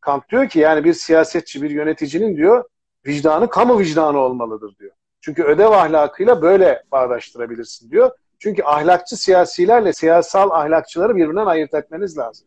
[0.00, 2.64] Kant diyor ki yani bir siyasetçi, bir yöneticinin diyor
[3.06, 4.92] vicdanı kamu vicdanı olmalıdır diyor.
[5.20, 8.10] Çünkü ödev ahlakıyla böyle bağdaştırabilirsin diyor.
[8.38, 12.46] Çünkü ahlakçı siyasilerle siyasal ahlakçıları birbirinden ayırt etmeniz lazım.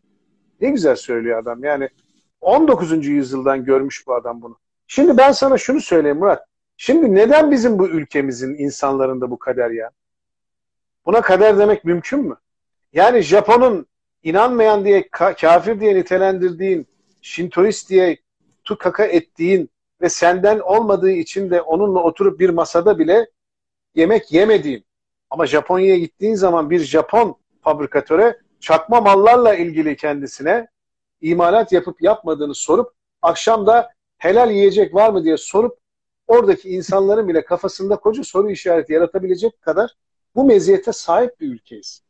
[0.62, 1.63] Ne güzel söylüyor adam.
[1.63, 1.89] Yani
[2.41, 3.08] 19.
[3.08, 4.58] yüzyıldan görmüş bu adam bunu.
[4.88, 6.45] Şimdi ben sana şunu söyleyeyim Murat.
[6.78, 9.89] Şimdi neden bizim bu ülkemizin insanlarında bu kader ya?
[11.06, 12.38] Buna kader demek mümkün mü?
[12.94, 13.86] Yani Japon'un
[14.24, 16.88] inanmayan diye ka- kafir diye nitelendirdiğin,
[17.22, 18.18] Şintoist diye
[18.64, 19.70] tukaka ettiğin
[20.02, 23.30] ve senden olmadığı için de onunla oturup bir masada bile
[23.96, 24.86] yemek yemediğin
[25.30, 30.68] ama Japonya'ya gittiğin zaman bir Japon fabrikatöre çakma mallarla ilgili kendisine
[31.22, 35.80] imalat yapıp yapmadığını sorup akşam da helal yiyecek var mı diye sorup
[36.28, 39.96] oradaki insanların bile kafasında koca soru işareti yaratabilecek kadar
[40.36, 42.04] bu meziyete sahip bir ülkeyiz.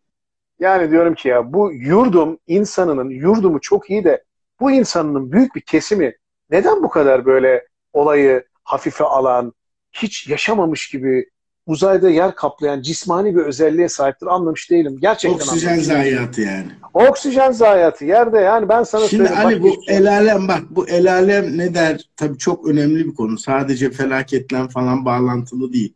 [0.60, 4.23] Yani diyorum ki ya bu yurdum insanının yurdumu çok iyi de
[4.60, 6.13] bu insanın büyük bir kesimi
[6.49, 9.53] neden bu kadar böyle olayı hafife alan,
[9.91, 11.29] hiç yaşamamış gibi
[11.65, 14.97] uzayda yer kaplayan cismani bir özelliğe sahiptir anlamış değilim.
[15.01, 16.71] Gerçekten Oksijen anlamış zayiatı yani.
[16.93, 19.47] Oksijen zayiatı yerde yani ben sana Şimdi söyleyeyim.
[19.47, 22.10] Ali bak, bu el alem bak bu el alem ne der?
[22.17, 23.38] Tabii çok önemli bir konu.
[23.38, 25.93] Sadece felaketle falan bağlantılı değil.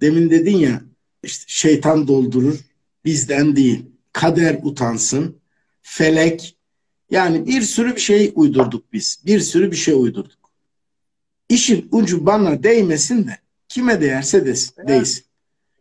[0.00, 0.80] Demin dedin ya
[1.22, 2.58] işte şeytan doldurur
[3.04, 3.86] bizden değil.
[4.12, 5.40] Kader utansın.
[5.82, 6.56] Felek
[7.10, 9.22] yani bir sürü bir şey uydurduk biz.
[9.26, 10.38] Bir sürü bir şey uydurduk.
[11.48, 15.24] İşin ucu bana değmesin de kime değerse desin, değsin.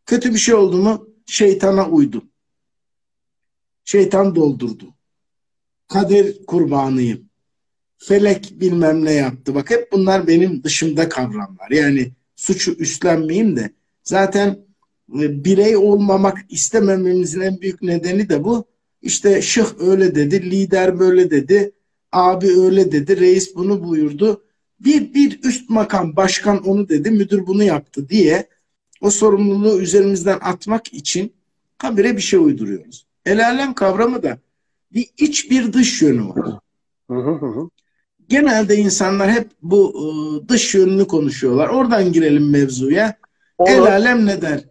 [0.06, 2.30] Kötü bir şey oldu mu şeytana uydum.
[3.86, 4.94] Şeytan doldurdu.
[5.88, 7.30] Kader kurbanıyım.
[7.98, 9.56] Felek bilmem ne yaptı.
[9.56, 11.72] Bak hep bunlar benim dışımda kavramlar.
[11.72, 13.74] Yani suçu üstlenmeyeyim de
[14.04, 14.67] zaten
[15.10, 18.66] birey olmamak istemememizin en büyük nedeni de bu.
[19.02, 21.72] İşte şıh öyle dedi, lider böyle dedi,
[22.12, 24.44] abi öyle dedi, reis bunu buyurdu.
[24.80, 28.48] Bir, bir üst makam başkan onu dedi, müdür bunu yaptı diye
[29.02, 31.34] o sorumluluğu üzerimizden atmak için
[31.78, 33.06] habire bir şey uyduruyoruz.
[33.26, 34.38] El alem kavramı da
[34.94, 36.60] bir iç bir dış yönü var.
[38.30, 40.06] Genelde insanlar hep bu e,
[40.50, 41.68] dış yönünü konuşuyorlar.
[41.68, 43.18] Oradan girelim mevzuya.
[43.66, 43.88] El Olur.
[43.88, 44.64] alem ne der?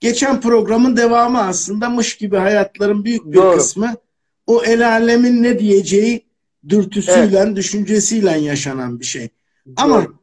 [0.00, 3.56] Geçen programın devamı aslında mış gibi hayatların büyük bir Doğru.
[3.56, 3.94] kısmı
[4.46, 6.26] o el alemin ne diyeceği
[6.68, 9.28] dürtüsüyle, düşüncesiyle yaşanan bir şey.
[9.76, 10.14] Ama Doğru.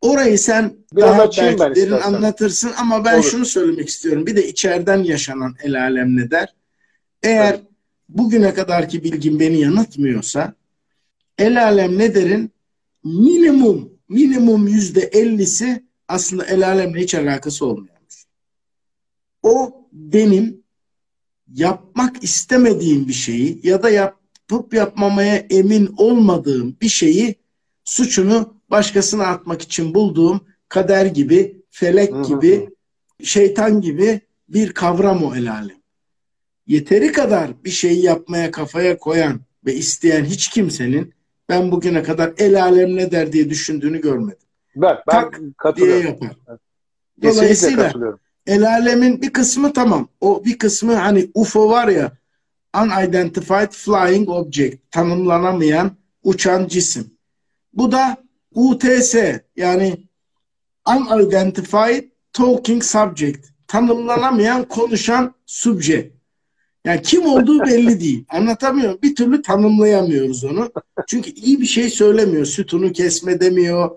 [0.00, 2.12] orayı sen Biraz daha belki derin istersen.
[2.12, 3.24] anlatırsın ama ben Olur.
[3.24, 4.26] şunu söylemek istiyorum.
[4.26, 6.54] Bir de içeriden yaşanan el alem ne der?
[7.22, 7.60] Eğer Evet.
[8.08, 10.54] bugüne kadarki bilgim beni yanıltmıyorsa
[11.38, 12.50] el alem ne derin?
[13.04, 17.93] Minimum minimum yüzde ellisi aslında el alemle hiç alakası olmuyormuş.
[19.44, 20.62] O benim
[21.52, 27.34] yapmak istemediğim bir şeyi ya da yapıp yapmamaya emin olmadığım bir şeyi
[27.84, 32.68] suçunu başkasına atmak için bulduğum kader gibi, felek gibi,
[33.22, 35.76] şeytan gibi bir kavram o el alem.
[36.66, 41.14] Yeteri kadar bir şeyi yapmaya kafaya koyan ve isteyen hiç kimsenin
[41.48, 44.38] ben bugüne kadar el alem ne der diye düşündüğünü görmedim.
[44.76, 46.02] Ben, ben Tak katılıyorum.
[46.02, 46.58] diye yapar.
[47.22, 47.92] Dolayısıyla
[48.46, 50.08] el alemin bir kısmı tamam.
[50.20, 52.12] O bir kısmı hani UFO var ya
[52.82, 57.10] Unidentified Flying Object tanımlanamayan uçan cisim.
[57.72, 58.16] Bu da
[58.54, 59.14] UTS
[59.56, 60.06] yani
[60.88, 66.14] Unidentified Talking Subject tanımlanamayan konuşan subject.
[66.84, 68.24] Yani kim olduğu belli değil.
[68.28, 68.98] Anlatamıyorum.
[69.02, 70.72] Bir türlü tanımlayamıyoruz onu.
[71.08, 72.44] Çünkü iyi bir şey söylemiyor.
[72.44, 73.90] Sütunu kesme demiyor.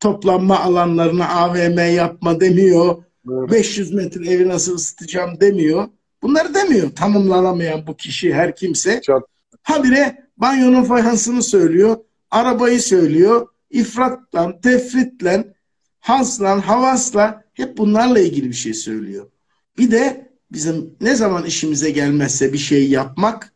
[0.00, 3.04] Toplanma alanlarına AVM yapma demiyor.
[3.38, 3.50] Evet.
[3.50, 5.88] 500 metre evi nasıl ısıtacağım demiyor.
[6.22, 6.90] Bunları demiyor.
[6.90, 9.00] Tanımlanamayan bu kişi her kimse.
[9.02, 9.30] Çok.
[9.62, 11.96] Habire banyonun fayansını söylüyor.
[12.30, 13.46] Arabayı söylüyor.
[13.70, 15.54] İfratla, tefritle,
[16.00, 19.26] hasla, havasla hep bunlarla ilgili bir şey söylüyor.
[19.78, 23.52] Bir de bizim ne zaman işimize gelmezse bir şey yapmak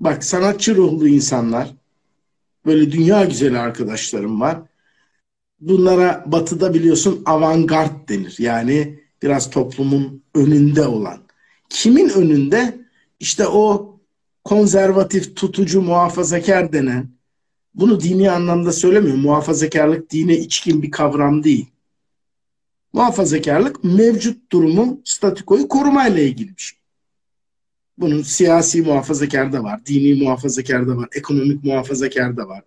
[0.00, 1.74] bak sanatçı ruhlu insanlar
[2.66, 4.62] böyle dünya güzeli arkadaşlarım var.
[5.60, 8.36] Bunlara batıda biliyorsun avantgard denir.
[8.38, 11.18] Yani biraz toplumun önünde olan.
[11.68, 12.78] Kimin önünde?
[13.20, 13.96] İşte o
[14.44, 17.08] konservatif, tutucu, muhafazakar denen
[17.74, 19.20] bunu dini anlamda söylemiyorum.
[19.20, 21.66] Muhafazakarlık dine içkin bir kavram değil.
[22.92, 26.78] Muhafazakarlık mevcut durumun statikoyu korumayla ilgili bir şey.
[27.98, 32.62] Bunun siyasi muhafazakar da var, dini muhafazakar da var, ekonomik muhafazakar da var.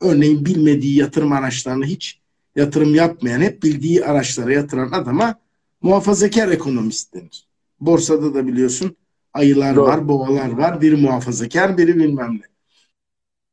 [0.00, 2.20] Örneğin bilmediği yatırım araçlarına hiç
[2.56, 5.40] yatırım yapmayan, hep bildiği araçlara yatıran adama
[5.82, 7.46] muhafazakar ekonomist denir.
[7.80, 8.96] Borsada da biliyorsun
[9.34, 9.86] ayılar Doğru.
[9.86, 10.80] var, boğalar var.
[10.80, 12.46] Biri muhafazakar, biri bilmem ne.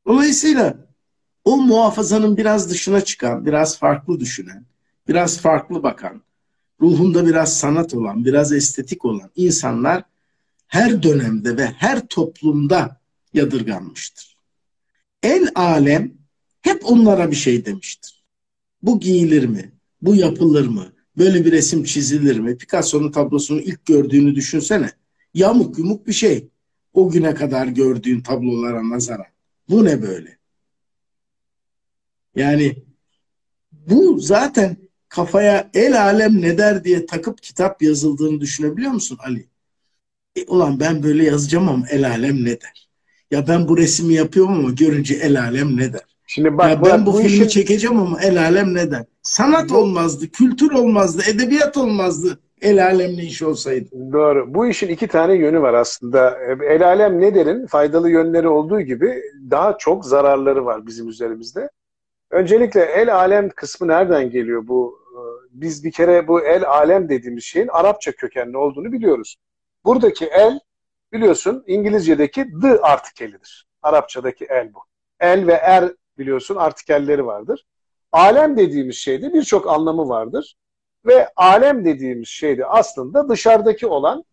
[0.06, 0.86] Dolayısıyla
[1.44, 4.66] o muhafazanın biraz dışına çıkan, biraz farklı düşünen,
[5.08, 6.22] biraz farklı bakan,
[6.80, 10.02] ruhunda biraz sanat olan, biraz estetik olan insanlar
[10.66, 13.00] her dönemde ve her toplumda
[13.34, 14.36] yadırganmıştır.
[15.22, 16.12] El alem
[16.62, 18.23] hep onlara bir şey demiştir.
[18.84, 19.72] Bu giyilir mi?
[20.02, 20.92] Bu yapılır mı?
[21.18, 22.56] Böyle bir resim çizilir mi?
[22.56, 24.90] Picasso'nun tablosunu ilk gördüğünü düşünsene.
[25.34, 26.48] Yamuk yumuk bir şey.
[26.92, 29.26] O güne kadar gördüğün tablolara nazaran.
[29.68, 30.38] Bu ne böyle?
[32.36, 32.84] Yani
[33.72, 34.76] bu zaten
[35.08, 39.48] kafaya el alem ne der diye takıp kitap yazıldığını düşünebiliyor musun Ali?
[40.36, 42.88] E, ulan ben böyle yazacağım ama el alem ne der?
[43.30, 46.13] Ya ben bu resmi yapıyorum ama görünce el alem ne der?
[46.26, 47.48] Şimdi bak, ya ben bu, bu filmi işin...
[47.48, 49.04] çekeceğim ama el alem ne der?
[49.22, 49.76] Sanat bu...
[49.76, 53.88] olmazdı, kültür olmazdı, edebiyat olmazdı el alemle iş olsaydı.
[54.12, 54.54] Doğru.
[54.54, 56.38] Bu işin iki tane yönü var aslında.
[56.62, 57.66] El alem ne derin?
[57.66, 61.70] Faydalı yönleri olduğu gibi daha çok zararları var bizim üzerimizde.
[62.30, 64.98] Öncelikle el alem kısmı nereden geliyor bu?
[65.12, 69.36] E, biz bir kere bu el alem dediğimiz şeyin Arapça kökenli olduğunu biliyoruz.
[69.84, 70.60] Buradaki el
[71.12, 73.66] biliyorsun İngilizce'deki the artikelidir.
[73.82, 74.78] Arapçadaki el bu.
[75.20, 77.66] El ve er biliyorsun artikelleri vardır.
[78.12, 80.56] Alem dediğimiz şeyde birçok anlamı vardır.
[81.06, 84.24] Ve alem dediğimiz şeyde aslında dışarıdaki olan,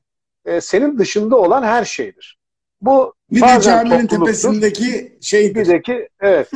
[0.45, 2.37] e, senin dışında olan her şeydir.
[2.81, 5.55] Bu bir de caminin tepesindeki şeydir.
[5.55, 6.51] Bir de ki evet.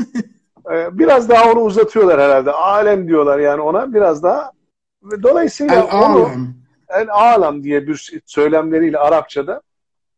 [0.71, 2.51] Ee, biraz daha onu uzatıyorlar herhalde.
[2.51, 4.51] Alem diyorlar yani ona biraz daha.
[5.23, 6.55] Dolayısıyla el onu alem.
[6.89, 9.61] el alem diye bir söylemleriyle Arapçada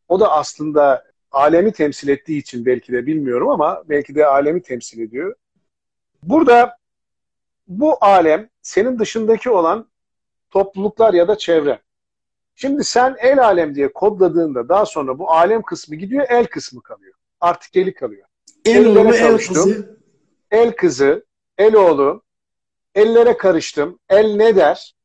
[0.07, 4.99] o da aslında alemi temsil ettiği için belki de bilmiyorum ama belki de alemi temsil
[5.01, 5.35] ediyor.
[6.23, 6.77] Burada
[7.67, 9.89] bu alem senin dışındaki olan
[10.49, 11.79] topluluklar ya da çevre.
[12.55, 17.13] Şimdi sen el alem diye kodladığında daha sonra bu alem kısmı gidiyor, el kısmı kalıyor.
[17.41, 18.27] Artikeli kalıyor.
[18.65, 19.97] El oğlu, el kızı
[20.51, 21.25] el kızı,
[21.57, 22.23] el oğlu,
[22.95, 24.95] ellere karıştım, el ne der?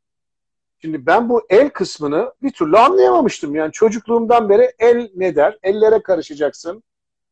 [0.85, 3.55] Şimdi ben bu el kısmını bir türlü anlayamamıştım.
[3.55, 5.59] Yani çocukluğumdan beri el ne der?
[5.63, 6.83] Ellere karışacaksın.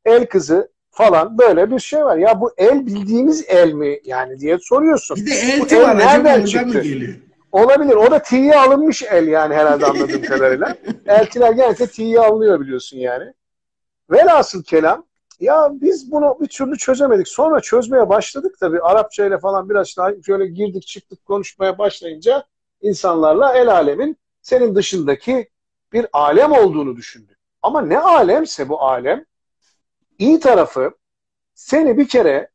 [0.05, 2.17] El kızı falan böyle bir şey var.
[2.17, 5.17] Ya bu el bildiğimiz el mi yani diye soruyorsun.
[5.17, 5.99] Bir de el var.
[5.99, 6.83] Nereden çıktı?
[7.53, 7.95] Olabilir.
[7.95, 10.77] O da T'ye alınmış el yani herhalde anladığım kadarıyla.
[11.07, 13.33] Eltiler genellikle T'ye alınıyor biliyorsun yani.
[14.11, 15.07] Velhasıl kelam
[15.41, 17.29] ya biz bunu bir türlü çözemedik.
[17.29, 18.81] Sonra çözmeye başladık tabii.
[18.81, 22.45] Arapça ile falan biraz daha şöyle girdik çıktık konuşmaya başlayınca
[22.81, 25.51] insanlarla el alemin senin dışındaki
[25.93, 27.39] bir alem olduğunu düşündük.
[27.63, 29.25] Ama ne alemse bu alem
[30.19, 30.91] iyi tarafı
[31.55, 32.49] seni bir kere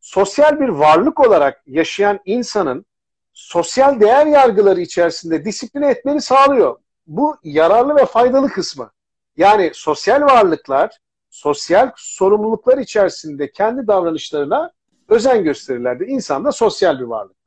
[0.00, 2.86] sosyal bir varlık olarak yaşayan insanın
[3.32, 6.76] sosyal değer yargıları içerisinde disipline etmeni sağlıyor.
[7.06, 8.90] Bu yararlı ve faydalı kısmı.
[9.36, 10.98] Yani sosyal varlıklar
[11.30, 14.72] sosyal sorumluluklar içerisinde kendi davranışlarına
[15.08, 16.04] özen gösterirlerdi.
[16.04, 17.41] İnsan da sosyal bir varlıktır.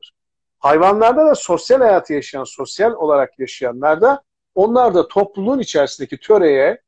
[0.65, 4.21] Hayvanlarda da sosyal hayatı yaşayan, sosyal olarak yaşayanlarda
[4.55, 6.81] onlar da topluluğun içerisindeki töreye,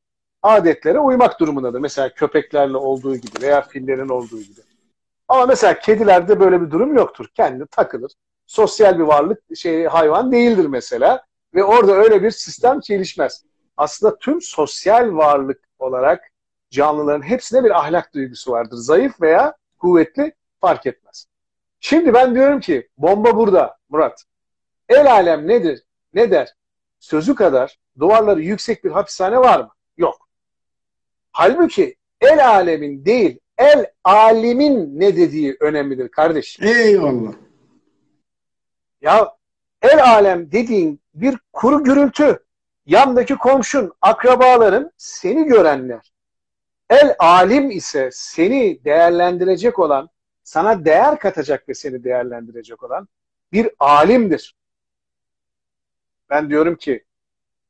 [0.43, 1.79] adetlere uymak durumundadır.
[1.79, 4.61] Mesela köpeklerle olduğu gibi veya fillerin olduğu gibi.
[5.27, 7.27] Ama mesela kedilerde böyle bir durum yoktur.
[7.35, 8.11] Kendi takılır.
[8.45, 13.43] Sosyal bir varlık şey hayvan değildir mesela ve orada öyle bir sistem gelişmez.
[13.77, 16.23] Aslında tüm sosyal varlık olarak
[16.71, 18.77] canlıların hepsine bir ahlak duygusu vardır.
[18.77, 21.27] Zayıf veya kuvvetli fark etmez.
[21.89, 24.23] Şimdi ben diyorum ki bomba burada Murat.
[24.89, 25.83] El alem nedir?
[26.13, 26.55] Ne der?
[26.99, 29.69] Sözü kadar duvarları yüksek bir hapishane var mı?
[29.97, 30.29] Yok.
[31.31, 36.59] Halbuki el alemin değil, el alimin ne dediği önemlidir kardeş.
[36.59, 37.33] Eyvallah.
[39.01, 39.35] Ya
[39.81, 42.43] el alem dediğin bir kuru gürültü.
[42.85, 46.13] Yandaki komşun, akrabaların, seni görenler.
[46.89, 50.09] El alim ise seni değerlendirecek olan,
[50.47, 53.07] sana değer katacak ve seni değerlendirecek olan
[53.51, 54.55] bir alimdir.
[56.29, 57.03] Ben diyorum ki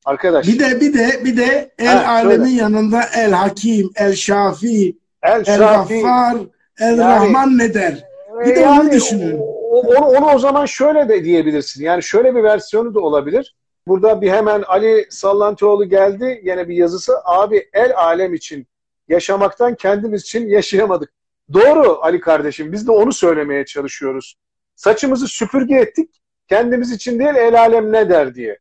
[0.05, 0.47] arkadaş.
[0.47, 2.57] Bir de bir de bir de el ha, alemin söyle.
[2.57, 6.37] yanında el hakim, el şafi, el, el şafi, gaffar,
[6.79, 8.05] el yani, rahman ne der?
[8.45, 9.37] Bir de yani, onu düşünün.
[9.37, 11.83] Onu, onu o zaman şöyle de diyebilirsin.
[11.83, 13.55] Yani şöyle bir versiyonu da olabilir.
[13.87, 16.41] Burada bir hemen Ali Sallantıoğlu geldi.
[16.43, 17.13] Yine bir yazısı.
[17.25, 18.67] Abi el alem için
[19.07, 21.16] yaşamaktan kendimiz için yaşayamadık.
[21.53, 22.71] Doğru Ali kardeşim.
[22.71, 24.35] Biz de onu söylemeye çalışıyoruz.
[24.75, 26.21] Saçımızı süpürge ettik.
[26.49, 28.57] Kendimiz için değil el alem ne der diye.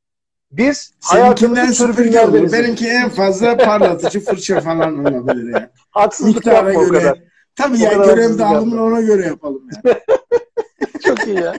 [0.51, 2.53] Biz Seninkinden süpürge olur.
[2.53, 5.69] Benimki en fazla parlatıcı fırça falan olabilir yani.
[5.91, 6.99] Haksızlık Miktara yapma göre.
[6.99, 7.19] o kadar.
[7.57, 9.97] Tabii ya görev dağılımını ona göre yapalım yani.
[11.05, 11.55] Çok iyi ya.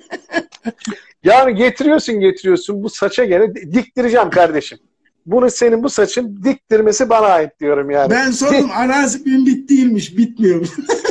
[1.24, 4.80] Yani getiriyorsun getiriyorsun bu saça göre diktireceğim kardeşim.
[5.26, 8.10] Bunu senin bu saçın diktirmesi bana ait diyorum yani.
[8.10, 10.66] Ben sordum arazi bin bit değilmiş bitmiyor.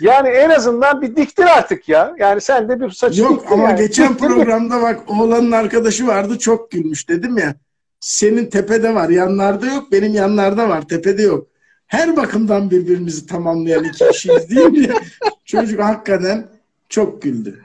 [0.00, 2.14] yani en azından bir diktir artık ya.
[2.18, 3.78] Yani sen de bir saçı Yok ama yani.
[3.78, 7.54] geçen programda bak oğlanın arkadaşı vardı çok gülmüş dedim ya.
[8.00, 11.46] Senin tepede var yanlarda yok benim yanlarda var tepede yok.
[11.86, 14.94] Her bakımdan birbirimizi tamamlayan iki kişiyiz değil mi?
[15.44, 16.46] Çocuk hakikaten
[16.88, 17.62] çok güldü.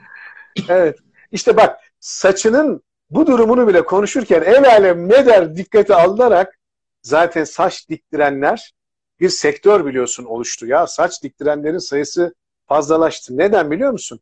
[0.68, 0.96] Evet.
[1.32, 6.58] İşte bak saçının bu durumunu bile konuşurken el alem ne der dikkate alınarak
[7.02, 8.72] zaten saç diktirenler
[9.20, 10.86] bir sektör biliyorsun oluştu ya.
[10.86, 12.34] Saç diktirenlerin sayısı
[12.66, 13.38] fazlalaştı.
[13.38, 14.20] Neden biliyor musun?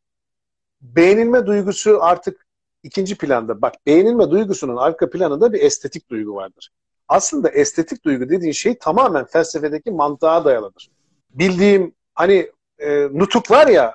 [0.81, 2.47] Beğenilme duygusu artık
[2.83, 3.63] ikinci planda.
[3.63, 6.71] Bak beğenilme duygusunun arka planında bir estetik duygu vardır.
[7.09, 10.91] Aslında estetik duygu dediğin şey tamamen felsefedeki mantığa dayalıdır.
[11.31, 13.95] Bildiğim hani e, nutuk var ya,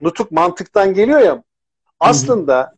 [0.00, 1.42] nutuk mantıktan geliyor ya.
[2.00, 2.75] Aslında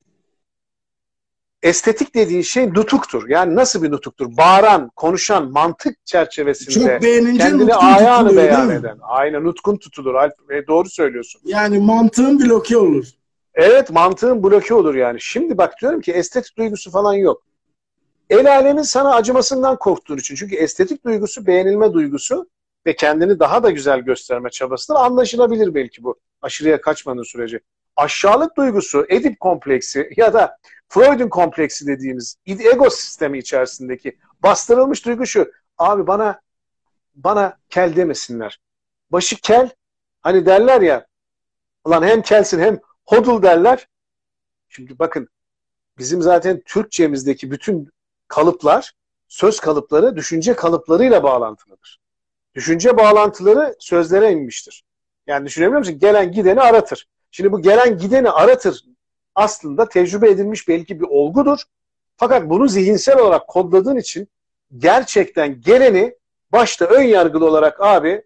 [1.63, 3.29] estetik dediğin şey nutuktur.
[3.29, 4.37] Yani nasıl bir nutuktur?
[4.37, 8.99] Bağıran, konuşan, mantık çerçevesinde Çok beğenince kendini ayağını beyan eden.
[9.03, 10.15] Aynen nutkun tutulur.
[10.51, 11.41] E, doğru söylüyorsun.
[11.45, 13.07] Yani mantığın bloke olur.
[13.55, 15.21] Evet mantığın bloke olur yani.
[15.21, 17.43] Şimdi bak diyorum ki estetik duygusu falan yok.
[18.31, 20.35] El alemin sana acımasından korktuğun için.
[20.35, 22.49] Çünkü estetik duygusu beğenilme duygusu
[22.87, 24.99] ve kendini daha da güzel gösterme çabasıdır.
[24.99, 26.19] Anlaşılabilir belki bu.
[26.43, 27.61] Aşırıya kaçmanın süreci.
[27.99, 30.59] Aşağılık duygusu, edip kompleksi ya da
[30.89, 35.53] Freud'un kompleksi dediğimiz ego sistemi içerisindeki bastırılmış duygu şu.
[35.79, 36.41] Abi bana
[37.15, 38.61] bana kel demesinler.
[39.11, 39.71] Başı kel
[40.21, 41.07] hani derler ya
[41.85, 43.89] ulan hem kelsin hem hodul derler.
[44.69, 45.29] Şimdi bakın
[45.99, 47.91] bizim zaten Türkçemizdeki bütün
[48.29, 48.93] kalıplar
[49.29, 52.01] söz kalıpları düşünce kalıplarıyla bağlantılıdır.
[52.55, 54.85] Düşünce bağlantıları sözlere inmiştir.
[55.27, 55.99] Yani düşünebiliyor musun?
[55.99, 57.07] Gelen gideni aratır.
[57.31, 58.85] Şimdi bu gelen gideni aratır
[59.35, 61.59] aslında tecrübe edilmiş belki bir olgudur.
[62.17, 64.29] Fakat bunu zihinsel olarak kodladığın için
[64.79, 66.15] gerçekten geleni
[66.53, 68.23] başta ön yargılı olarak abi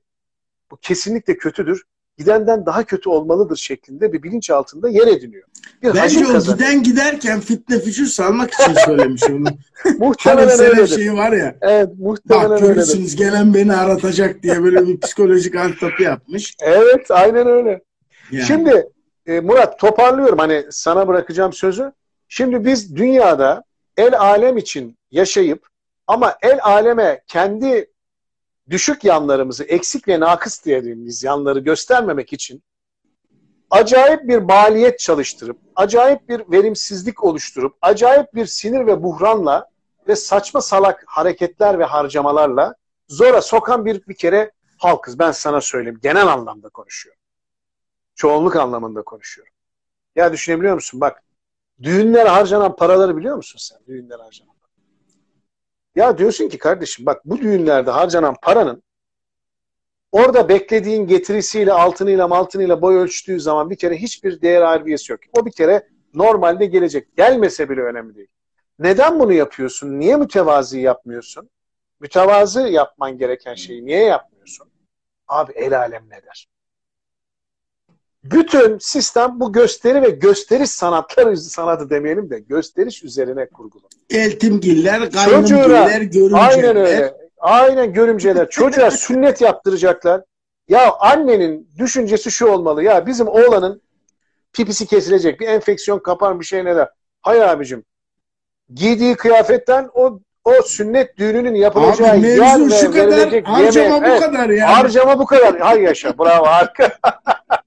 [0.71, 1.83] bu kesinlikle kötüdür.
[2.19, 5.49] Gidenden daha kötü olmalıdır şeklinde bir bilinç altında yer ediniyor.
[5.83, 6.59] Bir Bence o kazanıyor.
[6.59, 9.49] giden giderken fitne fücür salmak için söylemiş onu.
[9.99, 11.57] muhtemelen hani öyle şey var ya.
[11.61, 16.55] Evet muhtemelen Bak görürsünüz gelen beni aratacak diye böyle bir psikolojik antapı yapmış.
[16.61, 17.83] Evet aynen öyle.
[18.47, 18.89] Şimdi
[19.27, 21.93] e, Murat toparlıyorum hani sana bırakacağım sözü.
[22.29, 23.65] Şimdi biz dünyada
[23.97, 25.67] el alem için yaşayıp
[26.07, 27.91] ama el aleme kendi
[28.71, 32.63] düşük yanlarımızı, eksik ve nakıs dediğimiz yanları göstermemek için
[33.71, 39.69] acayip bir maliyet çalıştırıp, acayip bir verimsizlik oluşturup, acayip bir sinir ve buhranla
[40.09, 42.75] ve saçma salak hareketler ve harcamalarla
[43.09, 45.19] zora sokan bir bir kere halkız.
[45.19, 45.99] Ben sana söyleyeyim.
[46.03, 47.22] Genel anlamda konuşuyorum.
[48.15, 49.53] Çoğunluk anlamında konuşuyorum.
[50.17, 51.01] Ya düşünebiliyor musun?
[51.01, 51.23] Bak
[51.83, 53.79] düğünlere harcanan paraları biliyor musun sen?
[53.87, 54.53] Düğünlere harcanan
[55.95, 58.83] Ya diyorsun ki kardeşim bak bu düğünlerde harcanan paranın
[60.13, 65.21] orada beklediğin getirisiyle altınıyla maltınıyla boy ölçtüğü zaman bir kere hiçbir değer harbiyesi yok.
[65.33, 67.17] O bir kere normalde gelecek.
[67.17, 68.29] Gelmese bile önemli değil.
[68.79, 70.01] Neden bunu yapıyorsun?
[70.01, 71.51] Niye mütevazi yapmıyorsun?
[72.01, 74.71] Mütevazı yapman gereken şeyi niye yapmıyorsun?
[75.29, 76.49] Abi el alem ne der?
[78.25, 83.83] Bütün sistem bu gösteri ve gösteriş sanatları sanatı demeyelim de gösteriş üzerine kurgulu.
[84.11, 86.49] Eltimgiller, kaynımgiller, görümceler.
[86.49, 87.15] Aynen öyle.
[87.39, 88.51] Aynen görümceler.
[88.51, 90.23] Çocuğa sünnet yaptıracaklar.
[90.69, 92.83] Ya annenin düşüncesi şu olmalı.
[92.83, 93.83] Ya bizim oğlanın
[94.53, 95.41] pipisi kesilecek.
[95.41, 96.89] Bir enfeksiyon kapar bir şey neler.
[97.23, 97.85] Hay abicim.
[98.75, 104.03] Giydiği kıyafetten o o sünnet düğününün yapılacağı Abi yer mevzu şu kadar, harcama yemek.
[104.03, 104.61] bu Evet, kadar yani.
[104.75, 105.59] Harcama bu kadar.
[105.61, 106.19] Hay yaşa.
[106.19, 106.93] Bravo harika.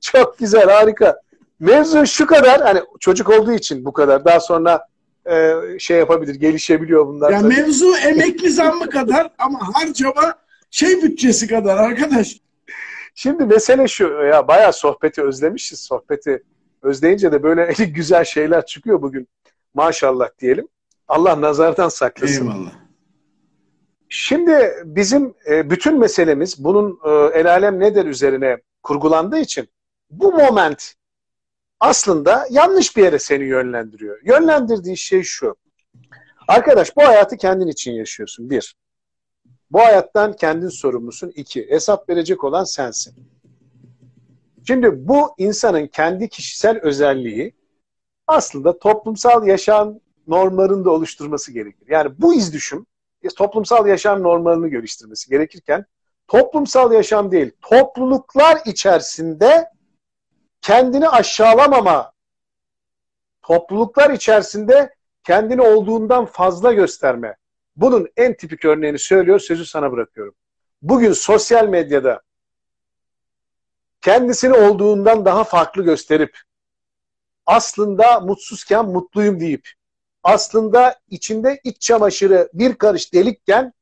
[0.00, 1.20] Çok güzel harika.
[1.60, 4.24] Mevzu şu kadar hani çocuk olduğu için bu kadar.
[4.24, 4.86] Daha sonra
[5.30, 7.30] e, şey yapabilir, gelişebiliyor bunlar.
[7.30, 7.54] Ya tabii.
[7.54, 10.34] mevzu emekli zammı kadar ama harcama
[10.70, 12.36] şey bütçesi kadar arkadaş.
[13.14, 15.80] Şimdi mesele şu ya bayağı sohbeti özlemişiz.
[15.80, 16.42] Sohbeti
[16.82, 19.28] özleyince de böyle güzel şeyler çıkıyor bugün.
[19.74, 20.68] Maşallah diyelim.
[21.08, 22.44] Allah nazardan saklasın.
[22.50, 22.72] Eyvallah.
[24.08, 29.68] Şimdi bizim e, bütün meselemiz bunun e, el alem nedir üzerine kurgulandığı için
[30.10, 30.94] bu moment
[31.80, 34.18] aslında yanlış bir yere seni yönlendiriyor.
[34.24, 35.56] Yönlendirdiği şey şu.
[36.48, 38.50] Arkadaş bu hayatı kendin için yaşıyorsun.
[38.50, 38.76] Bir.
[39.70, 41.32] Bu hayattan kendin sorumlusun.
[41.36, 41.70] İki.
[41.70, 43.14] Hesap verecek olan sensin.
[44.66, 47.54] Şimdi bu insanın kendi kişisel özelliği
[48.26, 51.86] aslında toplumsal yaşam normlarını da oluşturması gerekir.
[51.88, 52.86] Yani bu izdüşüm
[53.36, 55.84] toplumsal yaşam normlarını geliştirmesi gerekirken
[56.28, 59.68] toplumsal yaşam değil, topluluklar içerisinde
[60.60, 62.12] kendini aşağılamama,
[63.42, 64.94] topluluklar içerisinde
[65.24, 67.36] kendini olduğundan fazla gösterme.
[67.76, 70.34] Bunun en tipik örneğini söylüyor, sözü sana bırakıyorum.
[70.82, 72.22] Bugün sosyal medyada
[74.00, 76.38] kendisini olduğundan daha farklı gösterip
[77.46, 79.68] aslında mutsuzken mutluyum deyip
[80.22, 83.72] aslında içinde iç çamaşırı bir karış delikken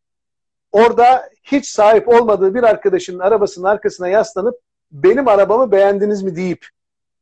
[0.73, 4.55] orada hiç sahip olmadığı bir arkadaşının arabasının arkasına yaslanıp
[4.93, 6.67] benim arabamı beğendiniz mi deyip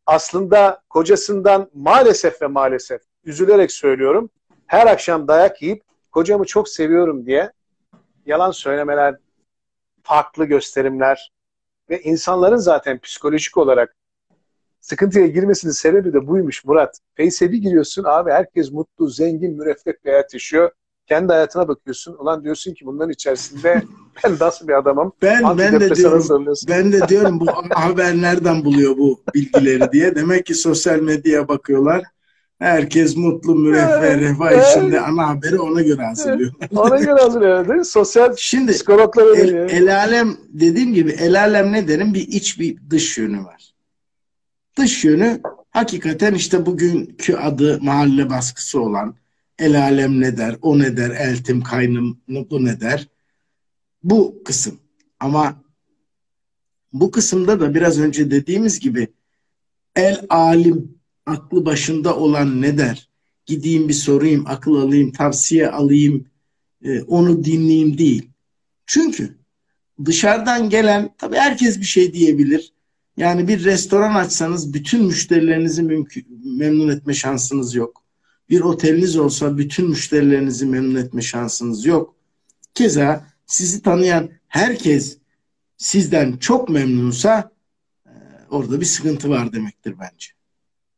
[0.06, 4.30] aslında kocasından maalesef ve maalesef üzülerek söylüyorum
[4.66, 7.52] her akşam dayak yiyip kocamı çok seviyorum diye
[8.26, 9.16] yalan söylemeler,
[10.02, 11.32] farklı gösterimler
[11.90, 13.96] ve insanların zaten psikolojik olarak
[14.80, 16.98] sıkıntıya girmesinin sebebi de buymuş Murat.
[17.16, 20.70] Face'e bir giriyorsun abi herkes mutlu, zengin, müreffeh bir hayat yaşıyor.
[21.07, 22.16] Kendi hayatına bakıyorsun.
[22.18, 23.82] Ulan diyorsun ki bunların içerisinde
[24.24, 25.12] ben nasıl bir adamım?
[25.22, 26.46] Ben ben de diyorum.
[26.68, 30.14] Ben de diyorum bu haber nereden buluyor bu bilgileri diye.
[30.14, 32.02] Demek ki sosyal medyaya bakıyorlar.
[32.59, 36.52] Herkes mutlu, müreffeh, refah içinde ana haberi ona göre hazırlıyor.
[36.76, 37.84] ona göre hazırlıyor değil mi?
[37.84, 42.14] Sosyal Şimdi psikologlar el, el alem dediğim gibi el alem ne derim?
[42.14, 43.74] Bir iç bir dış yönü var.
[44.78, 45.40] Dış yönü
[45.70, 49.14] hakikaten işte bugünkü adı mahalle baskısı olan
[49.59, 53.09] el alem ne der, o ne der, eltim kaynım bu ne der.
[54.02, 54.80] Bu kısım.
[55.20, 55.64] Ama
[56.92, 59.09] bu kısımda da biraz önce dediğimiz gibi
[59.96, 63.09] el alim aklı başında olan ne der?
[63.46, 66.26] Gideyim bir sorayım, akıl alayım, tavsiye alayım,
[66.84, 68.30] e, onu dinleyeyim değil.
[68.86, 69.38] Çünkü
[70.05, 72.72] dışarıdan gelen, tabii herkes bir şey diyebilir.
[73.16, 76.26] Yani bir restoran açsanız bütün müşterilerinizi mümkün,
[76.59, 78.03] memnun etme şansınız yok.
[78.51, 82.14] Bir oteliniz olsa bütün müşterilerinizi memnun etme şansınız yok.
[82.74, 85.18] Keza sizi tanıyan herkes
[85.76, 87.51] sizden çok memnunsa
[88.07, 88.11] e,
[88.51, 90.28] orada bir sıkıntı var demektir bence.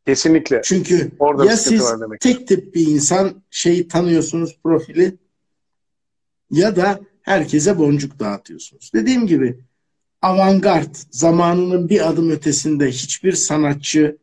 [0.07, 0.61] Kesinlikle.
[0.65, 1.85] Çünkü Orada ya siz
[2.21, 5.17] tek tip bir insan şeyi tanıyorsunuz profili
[6.51, 8.91] ya da herkese boncuk dağıtıyorsunuz.
[8.95, 9.59] Dediğim gibi
[10.23, 14.17] avantgard zamanının bir adım ötesinde hiçbir sanatçı,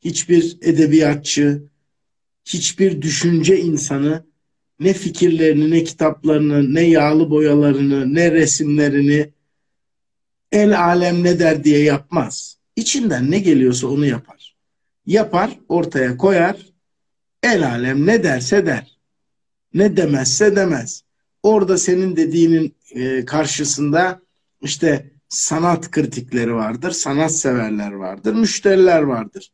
[0.00, 1.69] hiçbir edebiyatçı,
[2.44, 4.24] hiçbir düşünce insanı
[4.80, 9.30] ne fikirlerini, ne kitaplarını, ne yağlı boyalarını, ne resimlerini
[10.52, 12.58] el alem ne der diye yapmaz.
[12.76, 14.56] İçinden ne geliyorsa onu yapar.
[15.06, 16.56] Yapar, ortaya koyar,
[17.42, 18.98] el alem ne derse der.
[19.74, 21.02] Ne demezse demez.
[21.42, 24.20] Orada senin dediğinin e, karşısında
[24.62, 29.52] işte sanat kritikleri vardır, sanat severler vardır, müşteriler vardır.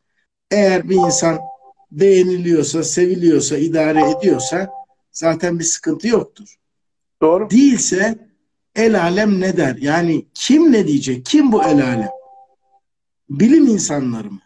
[0.51, 1.39] Eğer bir insan
[1.91, 4.69] beğeniliyorsa, seviliyorsa, idare ediyorsa
[5.11, 6.55] zaten bir sıkıntı yoktur.
[7.21, 7.49] Doğru.
[7.49, 8.27] Değilse
[8.75, 9.75] el alem ne der?
[9.75, 11.25] Yani kim ne diyecek?
[11.25, 12.09] Kim bu el alem?
[13.29, 14.41] Bilim insanları mı?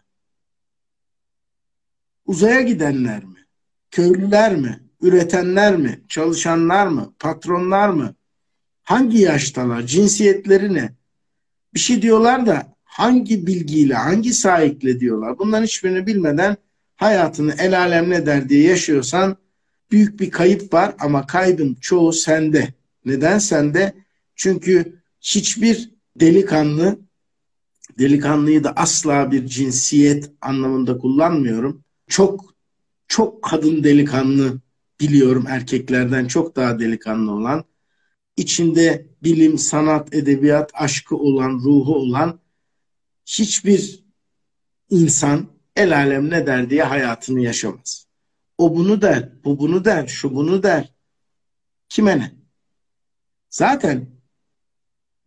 [2.26, 3.46] Uzaya gidenler mi?
[3.90, 4.80] Köylüler mi?
[5.00, 6.00] Üretenler mi?
[6.08, 7.12] Çalışanlar mı?
[7.18, 8.14] Patronlar mı?
[8.82, 9.82] Hangi yaştalar?
[9.82, 10.92] Cinsiyetleri ne?
[11.74, 15.38] bir şey diyorlar da hangi bilgiyle, hangi sahikle diyorlar.
[15.38, 16.56] Bunların hiçbirini bilmeden
[17.02, 19.36] hayatını el alem ne der diye yaşıyorsan
[19.90, 22.74] büyük bir kayıp var ama kaybın çoğu sende.
[23.04, 23.94] Neden sende?
[24.36, 25.90] Çünkü hiçbir
[26.20, 26.98] delikanlı
[27.98, 31.84] delikanlıyı da asla bir cinsiyet anlamında kullanmıyorum.
[32.08, 32.54] Çok
[33.08, 34.60] çok kadın delikanlı
[35.00, 37.64] biliyorum erkeklerden çok daha delikanlı olan
[38.36, 42.40] içinde bilim, sanat, edebiyat aşkı olan, ruhu olan
[43.26, 44.04] hiçbir
[44.90, 48.06] insan el alem ne der diye hayatını yaşamaz.
[48.58, 50.94] O bunu der, bu bunu der, şu bunu der.
[51.88, 52.32] Kime ne?
[53.50, 54.06] Zaten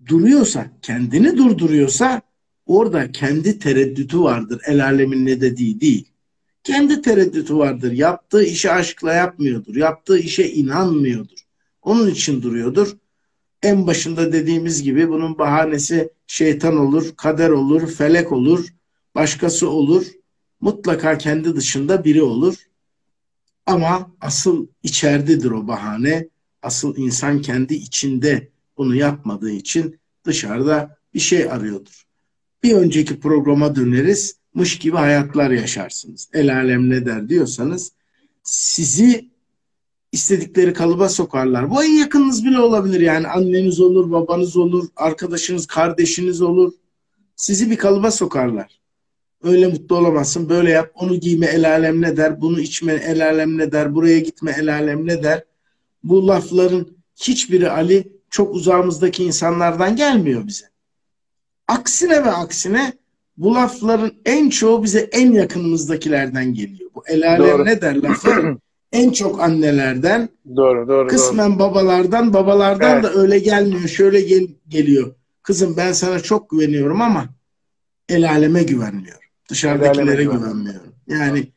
[0.06, 2.22] duruyorsa, kendini durduruyorsa
[2.66, 4.62] orada kendi tereddütü vardır.
[4.68, 6.12] El alemin ne dediği değil.
[6.64, 7.92] Kendi tereddütü vardır.
[7.92, 9.76] Yaptığı işi aşkla yapmıyordur.
[9.76, 11.38] Yaptığı işe inanmıyordur.
[11.82, 12.98] Onun için duruyordur.
[13.64, 18.68] En başında dediğimiz gibi bunun bahanesi şeytan olur, kader olur, felek olur,
[19.16, 20.06] başkası olur.
[20.62, 22.56] Mutlaka kendi dışında biri olur.
[23.66, 26.30] Ama asıl içeridedir o bahane.
[26.62, 32.04] Asıl insan kendi içinde bunu yapmadığı için dışarıda bir şey arıyordur.
[32.64, 34.38] Bir önceki programa döneriz.
[34.54, 36.30] Mış gibi hayatlar yaşarsınız.
[36.34, 37.92] El alem ne der diyorsanız
[38.44, 39.30] sizi
[40.12, 41.72] istedikleri kalıba sokarlar.
[41.72, 46.74] Bu en yakınınız bile olabilir yani anneniz olur, babanız olur, arkadaşınız, kardeşiniz olur.
[47.36, 48.80] Sizi bir kalıba sokarlar.
[49.46, 53.58] Öyle mutlu olamazsın, böyle yap, onu giyme el alem ne der, bunu içme el alem
[53.58, 55.44] ne der, buraya gitme el alem ne der.
[56.04, 60.66] Bu lafların hiçbiri Ali çok uzağımızdaki insanlardan gelmiyor bize.
[61.68, 62.94] Aksine ve aksine
[63.38, 66.90] bu lafların en çoğu bize en yakınımızdakilerden geliyor.
[66.96, 68.58] Bu el alem ne der lafı
[68.92, 71.60] en çok annelerden, doğru, doğru, kısmen doğru.
[71.60, 73.04] babalardan, babalardan evet.
[73.04, 73.88] da öyle gelmiyor.
[73.88, 75.16] Şöyle gel, geliyor.
[75.44, 77.26] Kızım ben sana çok güveniyorum ama
[78.10, 79.25] el aleme güvenmiyor.
[79.50, 80.94] Dışarıdakilere güvenmiyorum.
[81.08, 81.48] Yani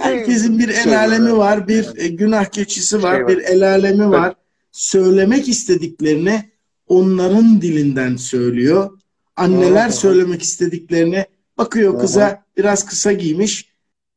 [0.00, 4.34] herkesin bir el alemi var, bir e, günah keçisi var, şey bir el alemi var.
[4.72, 6.50] Söylemek istediklerini
[6.86, 8.90] onların dilinden söylüyor.
[9.36, 11.24] Anneler söylemek istediklerini
[11.58, 13.72] bakıyor kıza biraz kısa giymiş.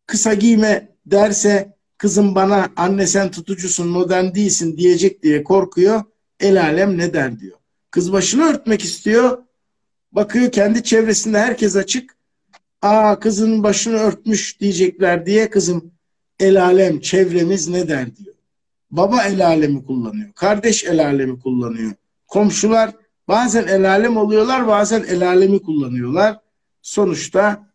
[0.08, 6.04] Kısa giyme derse kızım bana anne sen tutucusun modern değilsin diyecek diye korkuyor.
[6.40, 7.58] El alem ne der diyor.
[7.92, 9.38] Kız başını örtmek istiyor.
[10.12, 12.16] Bakıyor kendi çevresinde herkes açık.
[12.82, 15.92] Aa kızın başını örtmüş diyecekler diye kızım
[16.40, 18.36] el alem çevremiz ne der diyor.
[18.92, 20.34] Baba el alemi kullanıyor.
[20.36, 21.92] Kardeş el alemi kullanıyor.
[22.28, 22.92] Komşular
[23.28, 26.40] bazen el alem oluyorlar bazen el alemi kullanıyorlar.
[26.82, 27.72] Sonuçta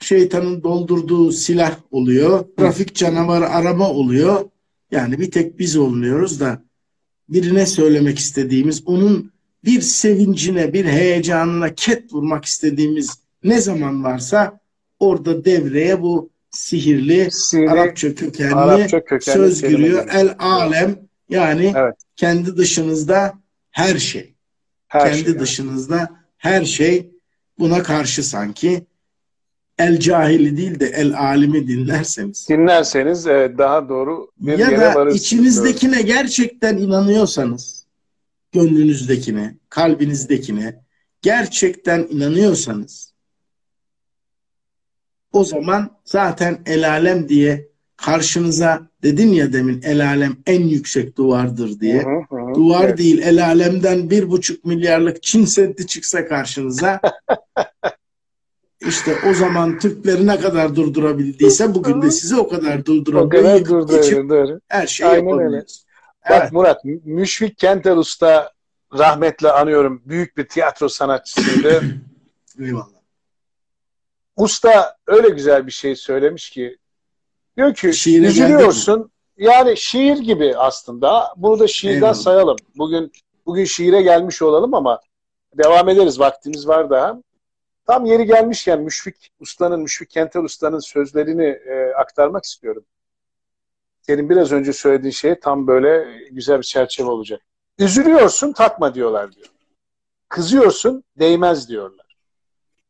[0.00, 2.44] şeytanın doldurduğu silah oluyor.
[2.58, 4.50] Trafik canavarı araba oluyor.
[4.90, 6.62] Yani bir tek biz olmuyoruz da
[7.28, 9.32] birine söylemek istediğimiz, onun
[9.64, 14.60] bir sevincine, bir heyecanına ket vurmak istediğimiz ne zaman varsa
[14.98, 20.08] orada devreye bu sihirli Sihirli, Arapça kökenli, Arapça kökenli söz giriyor.
[20.12, 21.94] El alem yani evet.
[22.16, 23.34] kendi dışınızda
[23.70, 24.34] her şey.
[24.88, 26.08] Her kendi şey, dışınızda yani.
[26.36, 27.10] her şey
[27.58, 28.86] buna karşı sanki
[29.78, 32.48] el cahili değil de el alimi dinlerseniz.
[32.48, 36.06] Dinlerseniz evet, daha doğru bir ya yere da içinizdekine doğru.
[36.06, 37.86] gerçekten inanıyorsanız,
[38.52, 40.82] gönlünüzdekine, kalbinizdekine
[41.22, 43.09] gerçekten inanıyorsanız
[45.32, 51.80] o zaman zaten el alem diye karşınıza dedin ya demin el alem en yüksek duvardır
[51.80, 52.02] diye.
[52.02, 52.98] Hı hı, Duvar evet.
[52.98, 57.00] değil el alemden bir buçuk milyarlık Çin Seddi çıksa karşınıza
[58.86, 63.44] İşte o zaman Türkleri ne kadar durdurabildiyse bugün de sizi o kadar durdurabiliyor.
[63.44, 64.60] O kadar durdurabiliyor.
[64.68, 65.84] Her şeyi Aynen yapabiliyoruz.
[66.24, 66.40] Evet.
[66.40, 68.52] Bak Murat, Müşfik Kenter Usta
[68.98, 70.02] rahmetle anıyorum.
[70.04, 71.82] Büyük bir tiyatro sanatçısıydı.
[72.60, 72.99] Eyvallah.
[74.40, 76.78] Usta öyle güzel bir şey söylemiş ki
[77.56, 79.10] diyor ki Şiire üzülüyorsun.
[79.36, 81.34] Yani şiir gibi aslında.
[81.36, 82.14] Bunu da şiirden Eyvallah.
[82.14, 82.56] sayalım.
[82.76, 83.12] Bugün
[83.46, 85.00] bugün şiire gelmiş olalım ama
[85.58, 86.20] devam ederiz.
[86.20, 87.20] Vaktimiz var daha.
[87.86, 92.84] Tam yeri gelmişken Müşfik Usta'nın, Müşfik Kentel Usta'nın sözlerini e, aktarmak istiyorum.
[94.00, 97.40] Senin biraz önce söylediğin şey tam böyle güzel bir çerçeve olacak.
[97.78, 99.46] Üzülüyorsun takma diyorlar diyor.
[100.28, 102.09] Kızıyorsun değmez diyorlar.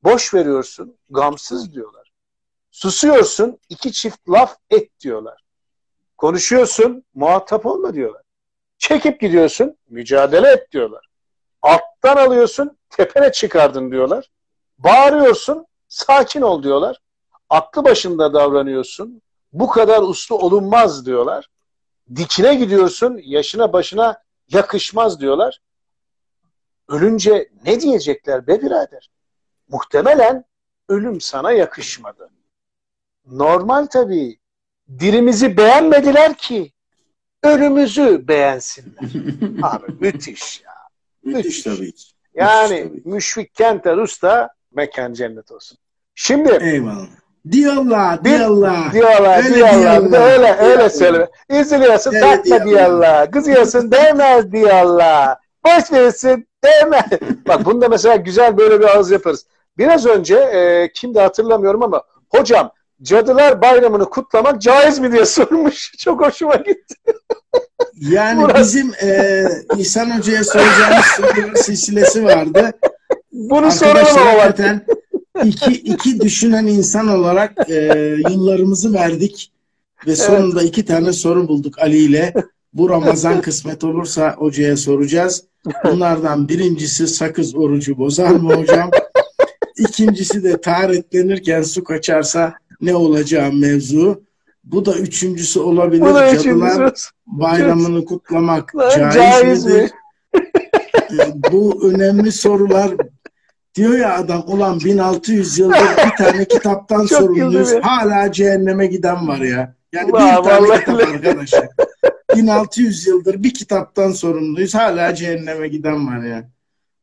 [0.04, 2.12] Boş veriyorsun gamsız diyorlar.
[2.70, 5.44] Susuyorsun iki çift laf et diyorlar.
[6.16, 8.22] Konuşuyorsun muhatap olma diyorlar.
[8.78, 11.06] Çekip gidiyorsun mücadele et diyorlar.
[11.62, 14.30] Alttan alıyorsun tepene çıkardın diyorlar.
[14.78, 17.00] Bağırıyorsun, sakin ol diyorlar.
[17.50, 19.22] Aklı başında davranıyorsun.
[19.52, 21.50] Bu kadar uslu olunmaz diyorlar.
[22.16, 25.60] Dikine gidiyorsun, yaşına başına yakışmaz diyorlar.
[26.88, 29.10] Ölünce ne diyecekler be birader?
[29.70, 30.44] Muhtemelen
[30.88, 32.30] ölüm sana yakışmadı.
[33.26, 34.38] Normal tabii.
[34.98, 36.72] Dirimizi beğenmediler ki.
[37.42, 38.98] ölümüzü beğensinler.
[39.62, 40.72] Abi müthiş ya.
[41.24, 42.04] Müthiş tabii ki.
[42.34, 43.14] Yani Müthiş tabii.
[43.14, 45.78] Müşfik Kenter Usta mekan cennet olsun.
[46.14, 47.06] Şimdi Eyvallah.
[47.50, 48.92] Diyorlar, Bir- diyorlar.
[48.92, 50.00] diyorlar Öyle diyorlar.
[50.00, 50.32] Bir de diyorlar.
[50.32, 50.88] öyle öyle Diyorlar.
[50.90, 51.30] söyle.
[51.50, 52.66] Üzülüyorsun Öyle takma diyorlar.
[52.66, 53.30] diyorlar.
[53.30, 55.38] Kızıyorsun değmez diyorlar.
[55.64, 57.04] Boş verirsin değmez.
[57.48, 59.46] Bak bunda mesela güzel böyle bir ağız yaparız.
[59.80, 62.70] Biraz önce e, kimdi hatırlamıyorum ama hocam
[63.02, 65.92] Cadılar Bayramı'nı kutlamak caiz mi diye sormuş.
[65.98, 66.94] Çok hoşuma gitti.
[68.00, 68.58] Yani Murat.
[68.60, 69.44] bizim e,
[69.78, 72.72] İhsan Hoca'ya soracağımız sorular silsilesi vardı.
[73.32, 74.86] Bunu soralım ama hakikaten
[75.44, 77.74] iki, iki düşünen insan olarak e,
[78.30, 79.52] yıllarımızı verdik
[80.06, 82.34] ve sonunda iki tane soru bulduk Ali ile.
[82.72, 85.44] Bu Ramazan kısmet olursa hocaya soracağız.
[85.84, 88.90] Bunlardan birincisi sakız orucu bozar mı hocam?
[89.80, 94.22] İkincisi de taharetlenirken su kaçarsa ne olacağı mevzu.
[94.64, 96.00] Bu da üçüncüsü olabilir.
[96.02, 96.92] Bu da Cadılar
[97.26, 99.72] bayramını kutlamak Lan caiz, caiz mi?
[99.72, 99.90] midir?
[101.12, 102.90] E, Bu önemli sorular
[103.74, 105.76] diyor ya adam ulan 1600 yıldır
[106.06, 107.72] bir tane kitaptan sorumluyuz.
[107.82, 109.74] Hala cehenneme giden var ya.
[109.92, 111.68] Yani Ulan bir tane vallahi kitap arkadaşlar.
[112.36, 114.74] 1600 yıldır bir kitaptan sorumluyuz.
[114.74, 116.50] Hala cehenneme giden var ya.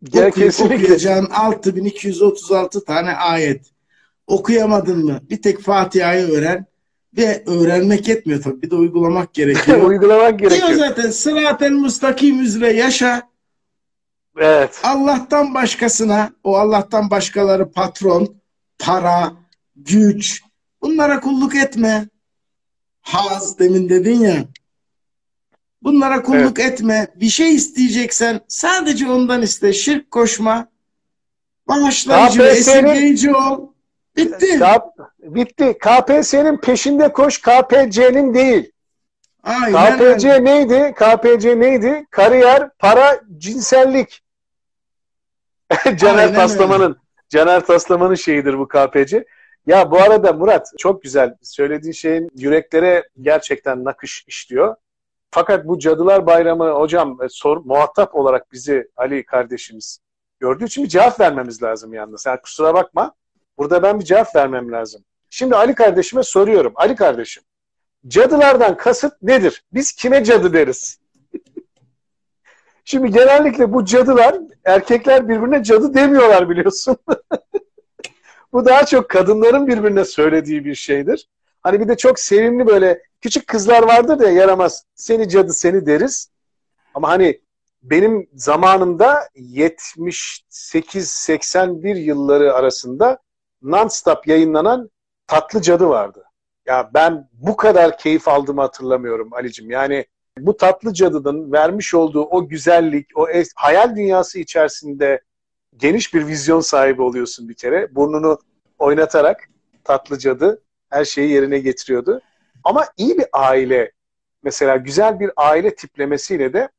[0.07, 0.75] Okuyup kesinlikle.
[0.83, 3.65] okuyacağın 6236 tane ayet.
[4.27, 5.21] Okuyamadın mı?
[5.29, 6.65] Bir tek Fatiha'yı öğren.
[7.17, 8.61] Ve öğrenmek yetmiyor tabii.
[8.61, 9.81] Bir de uygulamak gerekiyor.
[9.89, 10.73] Uygulamak Diyor gerekiyor.
[10.73, 13.29] zaten sırat-el mustakim üzere yaşa.
[14.39, 14.79] Evet.
[14.83, 18.35] Allah'tan başkasına, o Allah'tan başkaları patron,
[18.79, 19.33] para,
[19.75, 20.41] güç,
[20.81, 22.09] bunlara kulluk etme.
[23.01, 24.43] Haz demin dedin ya.
[25.81, 27.07] Bunlara kulluk etme.
[27.15, 29.73] Bir şey isteyeceksen sadece ondan iste.
[29.73, 30.67] Şirk koşma.
[31.67, 33.67] Bağışlayıcı, ve esirgeyici ol.
[34.15, 34.59] Bitti.
[34.59, 35.77] K- bitti.
[35.79, 38.71] KPSS'nin peşinde koş, KPC'nin değil.
[39.43, 40.43] Aynen KPC öyle.
[40.43, 40.93] neydi?
[40.95, 42.05] KPC neydi?
[42.11, 44.23] Kariyer, para, cinsellik.
[45.97, 46.97] Caner Aynen Taslaman'ın
[47.29, 49.25] Caner Taslaman'ın şeyidir bu KPC.
[49.67, 51.35] Ya bu arada Murat çok güzel.
[51.41, 54.75] Söylediğin şeyin yüreklere gerçekten nakış işliyor.
[55.31, 59.99] Fakat bu Cadılar Bayramı hocam e, sor, muhatap olarak bizi Ali kardeşimiz
[60.39, 62.25] gördüğü için bir cevap vermemiz lazım yalnız.
[62.25, 63.13] Yani kusura bakma.
[63.57, 65.03] Burada ben bir cevap vermem lazım.
[65.29, 66.73] Şimdi Ali kardeşime soruyorum.
[66.75, 67.43] Ali kardeşim,
[68.07, 69.63] cadılardan kasıt nedir?
[69.73, 70.99] Biz kime cadı deriz?
[72.85, 76.97] Şimdi genellikle bu cadılar, erkekler birbirine cadı demiyorlar biliyorsun.
[78.53, 81.27] bu daha çok kadınların birbirine söylediği bir şeydir.
[81.67, 84.83] Hani bir de çok sevimli böyle küçük kızlar vardır ya yaramaz.
[84.95, 86.29] Seni cadı seni deriz.
[86.93, 87.41] Ama hani
[87.83, 93.17] benim zamanımda 78-81 yılları arasında
[93.63, 94.89] non-stop yayınlanan
[95.27, 96.23] Tatlı Cadı vardı.
[96.65, 99.71] Ya ben bu kadar keyif aldığımı hatırlamıyorum Ali'cim.
[99.71, 100.05] Yani
[100.39, 105.21] bu Tatlı Cadı'nın vermiş olduğu o güzellik, o es- hayal dünyası içerisinde
[105.77, 107.95] geniş bir vizyon sahibi oluyorsun bir kere.
[107.95, 108.39] Burnunu
[108.79, 109.49] oynatarak
[109.83, 112.21] Tatlı Cadı her şeyi yerine getiriyordu.
[112.63, 113.91] Ama iyi bir aile,
[114.43, 116.69] mesela güzel bir aile tiplemesiyle de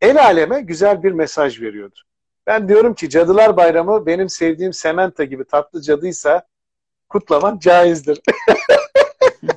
[0.00, 1.98] el aleme güzel bir mesaj veriyordu.
[2.46, 6.42] Ben diyorum ki Cadılar Bayramı benim sevdiğim Sementa gibi tatlı cadıysa
[7.08, 8.20] kutlamak caizdir.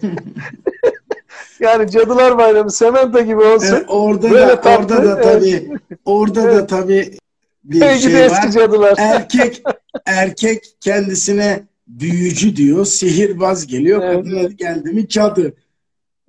[1.59, 3.75] yani Cadılar Bayramı Sementa gibi olsun.
[3.75, 5.23] E, orada Böyle da tatlı, orada da evet.
[5.23, 5.69] tabii
[6.05, 7.17] orada da tabii
[7.63, 8.51] bir gidi şey eski var.
[8.51, 8.95] cadılar.
[8.97, 9.63] Erkek
[10.05, 14.01] erkek kendisine büyücü diyor, sihirbaz geliyor.
[14.03, 14.15] Evet.
[14.15, 15.53] Kadına geldi mi cadı.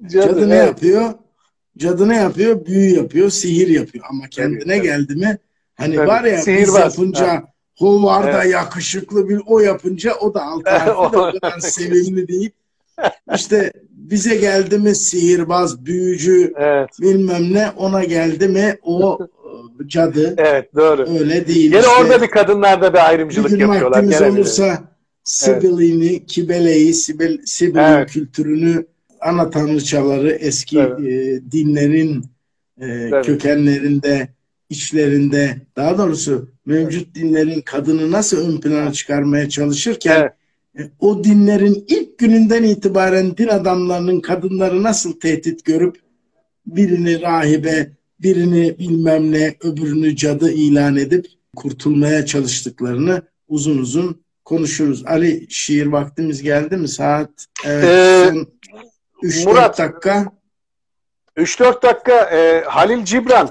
[0.02, 0.66] Cadı, Cadı ne evet.
[0.66, 1.12] yapıyor?
[1.78, 2.66] Cadı ne yapıyor?
[2.66, 4.04] Büyü yapıyor, sihir yapıyor.
[4.10, 4.82] Ama kendine tabii.
[4.82, 5.38] geldi mi?
[5.74, 6.78] Hani Tabii, var ya biz sihirbaz.
[6.98, 7.44] yapınca
[7.78, 8.52] Hovarda Evet.
[8.52, 12.50] yakışıklı bir o yapınca o da alt tarafı da sevimli değil.
[13.34, 19.18] İşte bize geldi mi sihirbaz, büyücü Evet, bilmem ne ona geldi mi o
[19.86, 21.08] cadı evet doğru.
[21.20, 21.70] öyle değil.
[21.70, 21.92] Gene işte.
[22.00, 23.90] orada bir kadınlarda bir bir ayrımcılık gün yapıyorlar.
[24.02, 24.28] vaktimiz Gene
[25.26, 28.10] olursa Sibyl'ini, Kibele'yi, Sibyl, Sibyl'in Evet.
[28.10, 28.86] kültürünü,
[29.20, 31.00] ana tanrıçaları, eski Evet.
[31.00, 32.24] e, dinlerin
[32.80, 33.26] e, Tabii.
[33.26, 34.28] kökenlerinde,
[34.70, 40.32] içlerinde, daha doğrusu mevcut dinlerin kadını nasıl ön plana çıkarmaya çalışırken Evet.
[40.78, 45.96] e, o dinlerin ilk gününden itibaren din adamlarının kadınları nasıl tehdit görüp
[46.66, 54.22] birini rahibe, birini bilmem ne, öbürünü cadı ilan edip kurtulmaya çalıştıklarını uzun uzun
[54.52, 55.06] konuşuruz.
[55.06, 56.88] Ali şiir vaktimiz geldi mi?
[56.88, 57.30] Saat
[57.64, 58.46] evet, Ee, son
[59.22, 60.24] 3-4 Murat, dakika.
[61.36, 63.50] 3-4 dakika e, Halil Cibran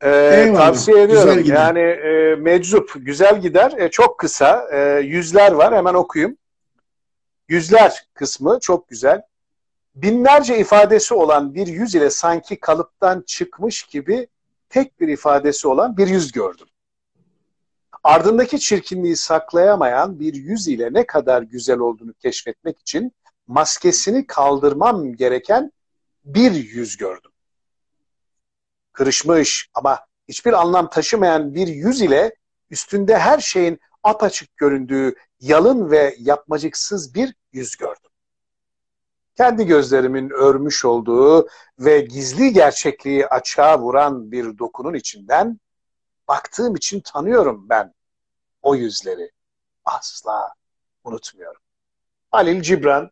[0.00, 1.42] e, Eyvallah, tavsiye ediyorum.
[1.44, 3.72] Yani e, meczup güzel gider.
[3.78, 4.68] E, çok kısa.
[4.72, 5.74] E, yüzler var.
[5.74, 6.36] Hemen okuyayım.
[7.48, 9.22] Yüzler kısmı çok güzel.
[9.94, 14.28] binlerce ifadesi olan bir yüz ile sanki kalıptan çıkmış gibi
[14.68, 16.66] tek bir ifadesi olan bir yüz gördüm.
[18.06, 23.12] Ardındaki çirkinliği saklayamayan bir yüz ile ne kadar güzel olduğunu keşfetmek için
[23.46, 25.72] maskesini kaldırmam gereken
[26.24, 27.30] bir yüz gördüm.
[28.92, 32.36] Kırışmış ama hiçbir anlam taşımayan bir yüz ile
[32.70, 38.10] üstünde her şeyin apaçık göründüğü yalın ve yapmacıksız bir yüz gördüm.
[39.36, 41.48] Kendi gözlerimin örmüş olduğu
[41.78, 45.60] ve gizli gerçekliği açığa vuran bir dokunun içinden
[46.28, 47.95] baktığım için tanıyorum ben
[48.66, 49.30] o yüzleri.
[49.84, 50.54] Asla
[51.04, 51.60] unutmuyorum.
[52.30, 53.10] Halil Cibran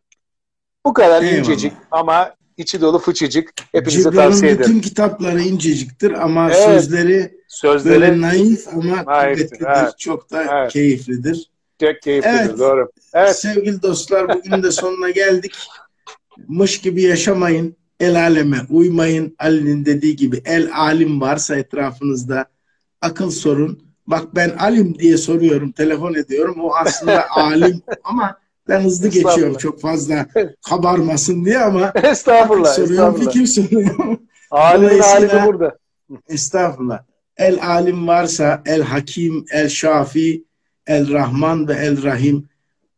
[0.85, 1.37] bu kadar Eyvallah.
[1.39, 3.53] incecik ama içi dolu fıçıcık.
[3.71, 4.69] Hepinize Cibran'ın tavsiye ederim.
[4.69, 6.65] bütün kitapları inceciktir ama evet.
[6.65, 9.65] sözleri, sözleri böyle naif ama kuvvetlidir.
[9.65, 9.99] Evet.
[9.99, 10.73] Çok da evet.
[10.73, 11.49] keyiflidir.
[11.81, 12.59] Çok keyiflidir evet.
[12.59, 12.91] doğru.
[13.13, 13.35] Evet.
[13.35, 15.53] Sevgili dostlar bugün de sonuna geldik.
[16.47, 17.75] Mış gibi yaşamayın.
[17.99, 19.35] El aleme uymayın.
[19.39, 22.45] Ali'nin dediği gibi el alim varsa etrafınızda
[23.01, 23.84] akıl sorun.
[24.07, 26.55] Bak ben alim diye soruyorum, telefon ediyorum.
[26.61, 28.37] O aslında alim ama
[28.67, 30.25] ben hızlı geçiyorum çok fazla
[30.69, 33.33] kabarmasın diye ama estağfurullah, soruyorum, estağfurullah.
[33.33, 34.19] fikir soruyorum.
[34.51, 35.77] Alimin alimi burada.
[36.29, 37.03] Estağfurullah.
[37.37, 40.43] El alim varsa el hakim, el şafi,
[40.87, 42.49] el rahman ve el rahim.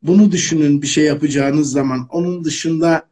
[0.03, 2.07] Bunu düşünün bir şey yapacağınız zaman.
[2.11, 3.07] Onun dışında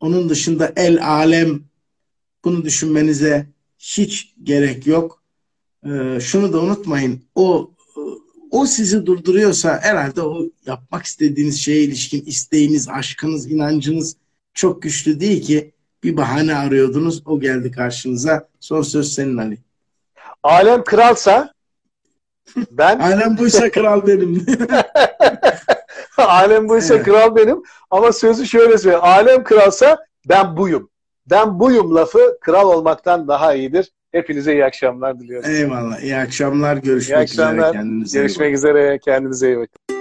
[0.00, 1.60] onun dışında el alem
[2.44, 3.46] bunu düşünmenize
[3.78, 5.19] hiç gerek yok.
[5.86, 7.22] Ee, şunu da unutmayın.
[7.34, 7.70] O
[8.50, 14.16] o sizi durduruyorsa herhalde o yapmak istediğiniz şeye ilişkin isteğiniz, aşkınız, inancınız
[14.54, 15.72] çok güçlü değil ki
[16.02, 17.22] bir bahane arıyordunuz.
[17.26, 18.48] O geldi karşınıza.
[18.60, 19.58] Son söz senin Ali.
[20.42, 21.54] Alem kralsa
[22.70, 24.46] ben Alem buysa kral benim.
[26.16, 27.04] Alem buysa evet.
[27.04, 29.02] kral benim ama sözü şöyle söylüyor.
[29.02, 30.90] Alem kralsa ben buyum.
[31.26, 33.92] Ben buyum lafı kral olmaktan daha iyidir.
[34.12, 35.50] Hepinize iyi akşamlar diliyorum.
[35.50, 36.00] Eyvallah.
[36.00, 36.76] İyi akşamlar.
[36.76, 37.52] Görüşmek iyi akşamlar.
[37.54, 37.72] üzere.
[37.72, 38.98] Kendinize Görüşmek üzere.
[38.98, 39.99] Kendinize iyi bakın.